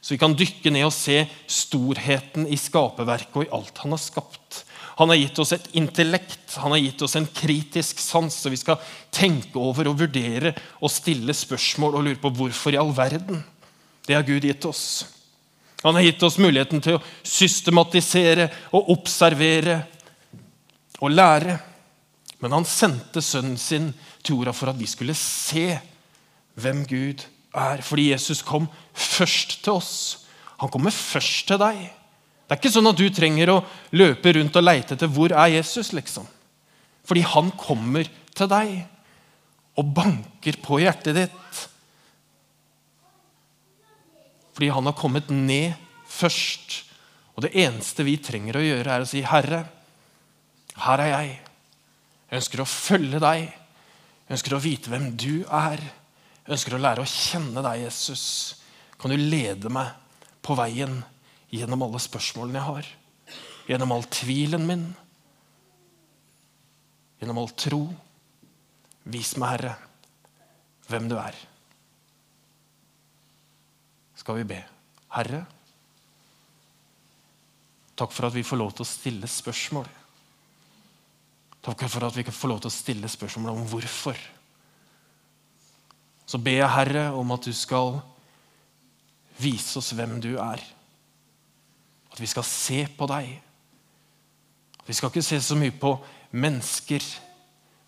så 0.00 0.14
vi 0.14 0.20
kan 0.20 0.34
dykke 0.36 0.72
ned 0.72 0.86
og 0.88 0.94
se 0.94 1.22
storheten 1.50 2.48
i 2.50 2.58
skaperverket 2.60 3.36
og 3.38 3.46
i 3.46 3.52
alt 3.56 3.82
han 3.82 3.94
har 3.94 4.02
skapt. 4.02 4.62
Han 4.94 5.10
har 5.10 5.18
gitt 5.18 5.38
oss 5.42 5.52
et 5.56 5.66
intellekt, 5.74 6.54
han 6.62 6.70
har 6.70 6.78
gitt 6.78 7.02
oss 7.02 7.16
en 7.18 7.26
kritisk 7.26 7.98
sans, 7.98 8.34
så 8.34 8.50
vi 8.52 8.60
skal 8.60 8.78
tenke 9.14 9.58
over 9.58 9.90
og 9.90 9.98
vurdere 10.04 10.54
og 10.78 10.92
stille 10.92 11.34
spørsmål 11.34 11.98
og 11.98 12.06
lure 12.06 12.20
på 12.22 12.30
hvorfor 12.38 12.76
i 12.76 12.78
all 12.78 12.92
verden. 12.94 13.42
Det 14.06 14.14
har 14.14 14.26
Gud 14.26 14.46
gitt 14.46 14.64
oss. 14.68 14.84
Han 15.82 15.98
har 15.98 16.06
gitt 16.06 16.22
oss 16.24 16.38
muligheten 16.40 16.80
til 16.84 16.96
å 16.96 17.02
systematisere 17.26 18.46
og 18.72 18.92
observere 18.94 19.80
og 21.02 21.12
lære. 21.12 21.58
Men 22.40 22.54
han 22.56 22.68
sendte 22.68 23.22
sønnen 23.24 23.58
sin 23.60 23.90
til 24.22 24.38
jorda 24.38 24.54
for 24.56 24.72
at 24.72 24.78
vi 24.80 24.88
skulle 24.88 25.16
se 25.18 25.74
hvem 26.60 26.84
Gud 26.88 27.26
er. 27.52 27.82
Fordi 27.84 28.10
Jesus 28.12 28.40
kom 28.46 28.70
først 28.94 29.58
til 29.64 29.76
oss. 29.76 29.94
Han 30.62 30.70
kommer 30.72 30.94
først 30.94 31.48
til 31.50 31.60
deg. 31.60 31.84
Det 32.54 32.60
er 32.60 32.68
ikke 32.68 32.76
sånn 32.76 32.86
at 32.86 32.98
du 33.00 33.08
trenger 33.10 33.50
å 33.50 33.62
løpe 33.98 34.30
rundt 34.36 34.54
og 34.60 34.62
leite 34.62 34.94
etter 34.94 35.08
hvor 35.10 35.32
er 35.34 35.48
Jesus, 35.56 35.88
liksom. 35.90 36.26
Fordi 37.02 37.24
han 37.26 37.48
kommer 37.58 38.06
til 38.30 38.46
deg 38.46 38.76
og 39.74 39.88
banker 39.96 40.60
på 40.62 40.78
hjertet 40.78 41.16
ditt. 41.18 41.62
Fordi 44.54 44.68
han 44.70 44.86
har 44.86 44.94
kommet 44.94 45.32
ned 45.34 45.74
først. 46.06 46.76
Og 47.34 47.42
det 47.42 47.50
eneste 47.58 48.06
vi 48.06 48.14
trenger 48.22 48.60
å 48.60 48.62
gjøre, 48.62 48.86
er 48.86 49.02
å 49.02 49.08
si, 49.10 49.24
'Herre, 49.26 49.64
her 50.78 51.02
er 51.02 51.10
jeg. 51.10 51.32
Jeg 52.30 52.38
ønsker 52.38 52.62
å 52.62 52.70
følge 52.70 53.18
deg. 53.18 53.50
Jeg 53.50 54.36
ønsker 54.38 54.54
å 54.54 54.62
vite 54.62 54.94
hvem 54.94 55.16
du 55.16 55.42
er. 55.50 55.82
Jeg 56.46 56.54
ønsker 56.54 56.78
å 56.78 56.80
lære 56.86 57.02
å 57.02 57.10
kjenne 57.10 57.66
deg, 57.66 57.82
Jesus. 57.82 58.62
Kan 58.94 59.10
du 59.10 59.16
lede 59.16 59.68
meg 59.68 59.90
på 60.40 60.54
veien?' 60.54 61.02
Gjennom 61.54 61.84
alle 61.86 62.00
spørsmålene 62.02 62.60
jeg 62.60 62.68
har. 62.68 62.90
Gjennom 63.68 63.94
all 63.94 64.06
tvilen 64.12 64.66
min. 64.68 64.84
Gjennom 67.20 67.40
all 67.40 67.52
tro. 67.56 67.82
Vis 69.14 69.34
meg, 69.40 69.56
Herre, 69.56 69.74
hvem 70.88 71.10
du 71.10 71.18
er. 71.20 71.36
Skal 74.16 74.40
vi 74.40 74.46
be. 74.54 74.60
Herre, 75.14 75.44
takk 77.94 78.10
for 78.10 78.26
at 78.26 78.34
vi 78.34 78.42
får 78.42 78.58
lov 78.58 78.72
til 78.74 78.82
å 78.82 78.88
stille 78.88 79.28
spørsmål. 79.30 79.86
Takk 81.64 81.84
for 81.88 82.08
at 82.08 82.16
vi 82.16 82.24
kan 82.26 82.34
få 82.34 82.48
lov 82.50 82.64
til 82.64 82.72
å 82.72 82.74
stille 82.74 83.08
spørsmål 83.08 83.52
om 83.52 83.68
hvorfor. 83.70 84.18
Så 86.24 86.40
ber 86.40 86.58
jeg, 86.58 86.72
Herre, 86.72 87.04
om 87.16 87.30
at 87.36 87.46
du 87.46 87.52
skal 87.56 88.00
vise 89.38 89.78
oss 89.78 89.92
hvem 89.96 90.18
du 90.24 90.34
er. 90.40 90.64
At 92.14 92.20
vi 92.22 92.30
skal 92.30 92.46
se 92.46 92.84
på 92.94 93.08
deg. 93.10 93.32
Vi 94.86 94.94
skal 94.94 95.10
ikke 95.10 95.24
se 95.24 95.40
så 95.42 95.56
mye 95.58 95.74
på 95.74 95.96
mennesker, 96.38 97.02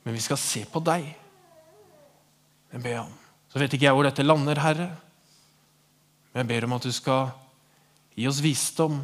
men 0.02 0.16
vi 0.16 0.22
skal 0.24 0.40
se 0.40 0.64
på 0.66 0.82
deg. 0.82 1.06
Det 2.72 2.82
ber 2.82 2.96
jeg 2.96 3.04
om. 3.04 3.14
Så 3.52 3.60
vet 3.62 3.76
ikke 3.76 3.86
jeg 3.86 3.94
hvor 3.94 4.06
dette 4.08 4.26
lander, 4.26 4.58
Herre. 4.60 4.88
Men 6.32 6.42
jeg 6.42 6.50
ber 6.50 6.66
om 6.66 6.74
at 6.76 6.88
du 6.88 6.92
skal 6.92 7.30
gi 8.16 8.26
oss 8.28 8.42
visdom 8.44 8.98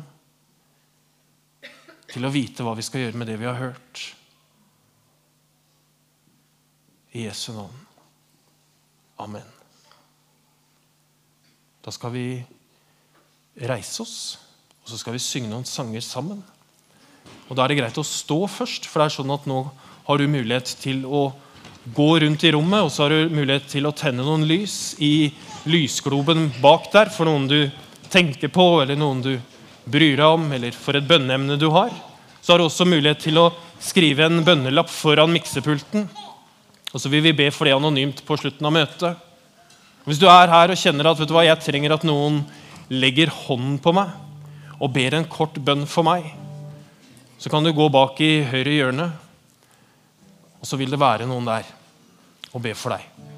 til 2.12 2.26
å 2.26 2.32
vite 2.32 2.66
hva 2.66 2.74
vi 2.76 2.85
skal 2.85 3.06
gjøre 3.06 3.22
med 3.22 3.30
det 3.30 3.38
vi 3.40 3.48
har 3.48 3.61
hørt. 3.61 4.02
I 7.12 7.26
Jesu 7.28 7.52
navn. 7.54 7.78
Amen. 9.22 9.48
Da 11.82 11.92
skal 11.94 12.12
vi 12.14 12.26
reise 13.68 14.04
oss, 14.04 14.18
og 14.83 14.90
så 14.90 14.99
skal 14.99 15.14
vi 15.14 15.23
synge 15.23 15.51
noen 15.51 15.66
sanger 15.68 16.03
sammen. 16.05 16.42
Og 17.49 17.57
Da 17.57 17.64
er 17.64 17.73
det 17.73 17.79
greit 17.83 17.99
å 18.01 18.07
stå 18.07 18.40
først, 18.51 18.87
for 18.88 19.03
det 19.03 19.11
er 19.11 19.16
sånn 19.18 19.35
at 19.35 19.47
nå 19.47 19.62
har 20.09 20.18
du 20.18 20.27
mulighet 20.31 20.75
til 20.83 21.05
å 21.07 21.31
gå 21.95 22.09
rundt 22.23 22.45
i 22.47 22.53
rommet, 22.55 22.87
og 22.87 22.90
så 22.90 23.05
har 23.05 23.14
du 23.14 23.35
mulighet 23.35 23.68
til 23.71 23.87
å 23.87 23.95
tenne 23.95 24.25
noen 24.27 24.47
lys 24.47 24.95
i 25.03 25.33
lysgloben 25.68 26.49
bak 26.62 26.90
der 26.95 27.11
for 27.14 27.29
noen 27.29 27.49
du 27.51 27.59
tenker 28.11 28.51
på, 28.53 28.66
eller 28.83 28.99
noen 28.99 29.23
du 29.23 29.35
bryr 29.85 30.16
deg 30.16 30.27
om, 30.27 30.49
eller 30.55 30.75
for 30.75 30.99
et 30.99 31.07
bønneemne 31.07 31.59
du 31.59 31.68
har. 31.75 31.92
Så 32.42 32.55
har 32.55 32.62
du 32.62 32.66
også 32.66 32.87
mulighet 32.88 33.23
til 33.23 33.38
å 33.38 33.51
skrive 33.83 34.27
en 34.27 34.42
bønnelapp 34.47 34.90
foran 34.90 35.31
miksepulten. 35.35 36.09
Og 36.92 37.01
så 37.01 37.11
vil 37.11 37.23
vi 37.25 37.37
be 37.37 37.51
for 37.55 37.66
det 37.66 37.77
anonymt 37.77 38.25
på 38.27 38.37
slutten 38.38 38.66
av 38.68 38.75
møtet. 38.75 39.29
Hvis 40.07 40.18
du 40.18 40.27
er 40.27 40.51
her 40.51 40.73
og 40.75 40.79
kjenner 40.79 41.12
at 41.12 41.21
vet 41.21 41.31
du 41.31 41.35
hva, 41.37 41.47
jeg 41.47 41.62
trenger 41.62 41.95
at 41.95 42.07
noen 42.07 42.42
legger 42.90 43.31
hånden 43.31 43.79
på 43.83 43.95
meg 43.95 44.11
og 44.83 44.90
ber 44.90 45.14
en 45.14 45.29
kort 45.31 45.61
bønn 45.62 45.87
for 45.87 46.07
meg, 46.07 46.27
så 47.38 47.51
kan 47.51 47.62
du 47.62 47.73
gå 47.75 47.87
bak 47.90 48.18
i 48.23 48.42
høyre 48.51 48.75
hjørne, 48.75 49.09
og 50.59 50.66
så 50.66 50.79
vil 50.79 50.90
det 50.90 51.01
være 51.03 51.27
noen 51.31 51.47
der 51.47 51.71
og 52.53 52.62
be 52.62 52.75
for 52.79 52.95
deg. 52.95 53.32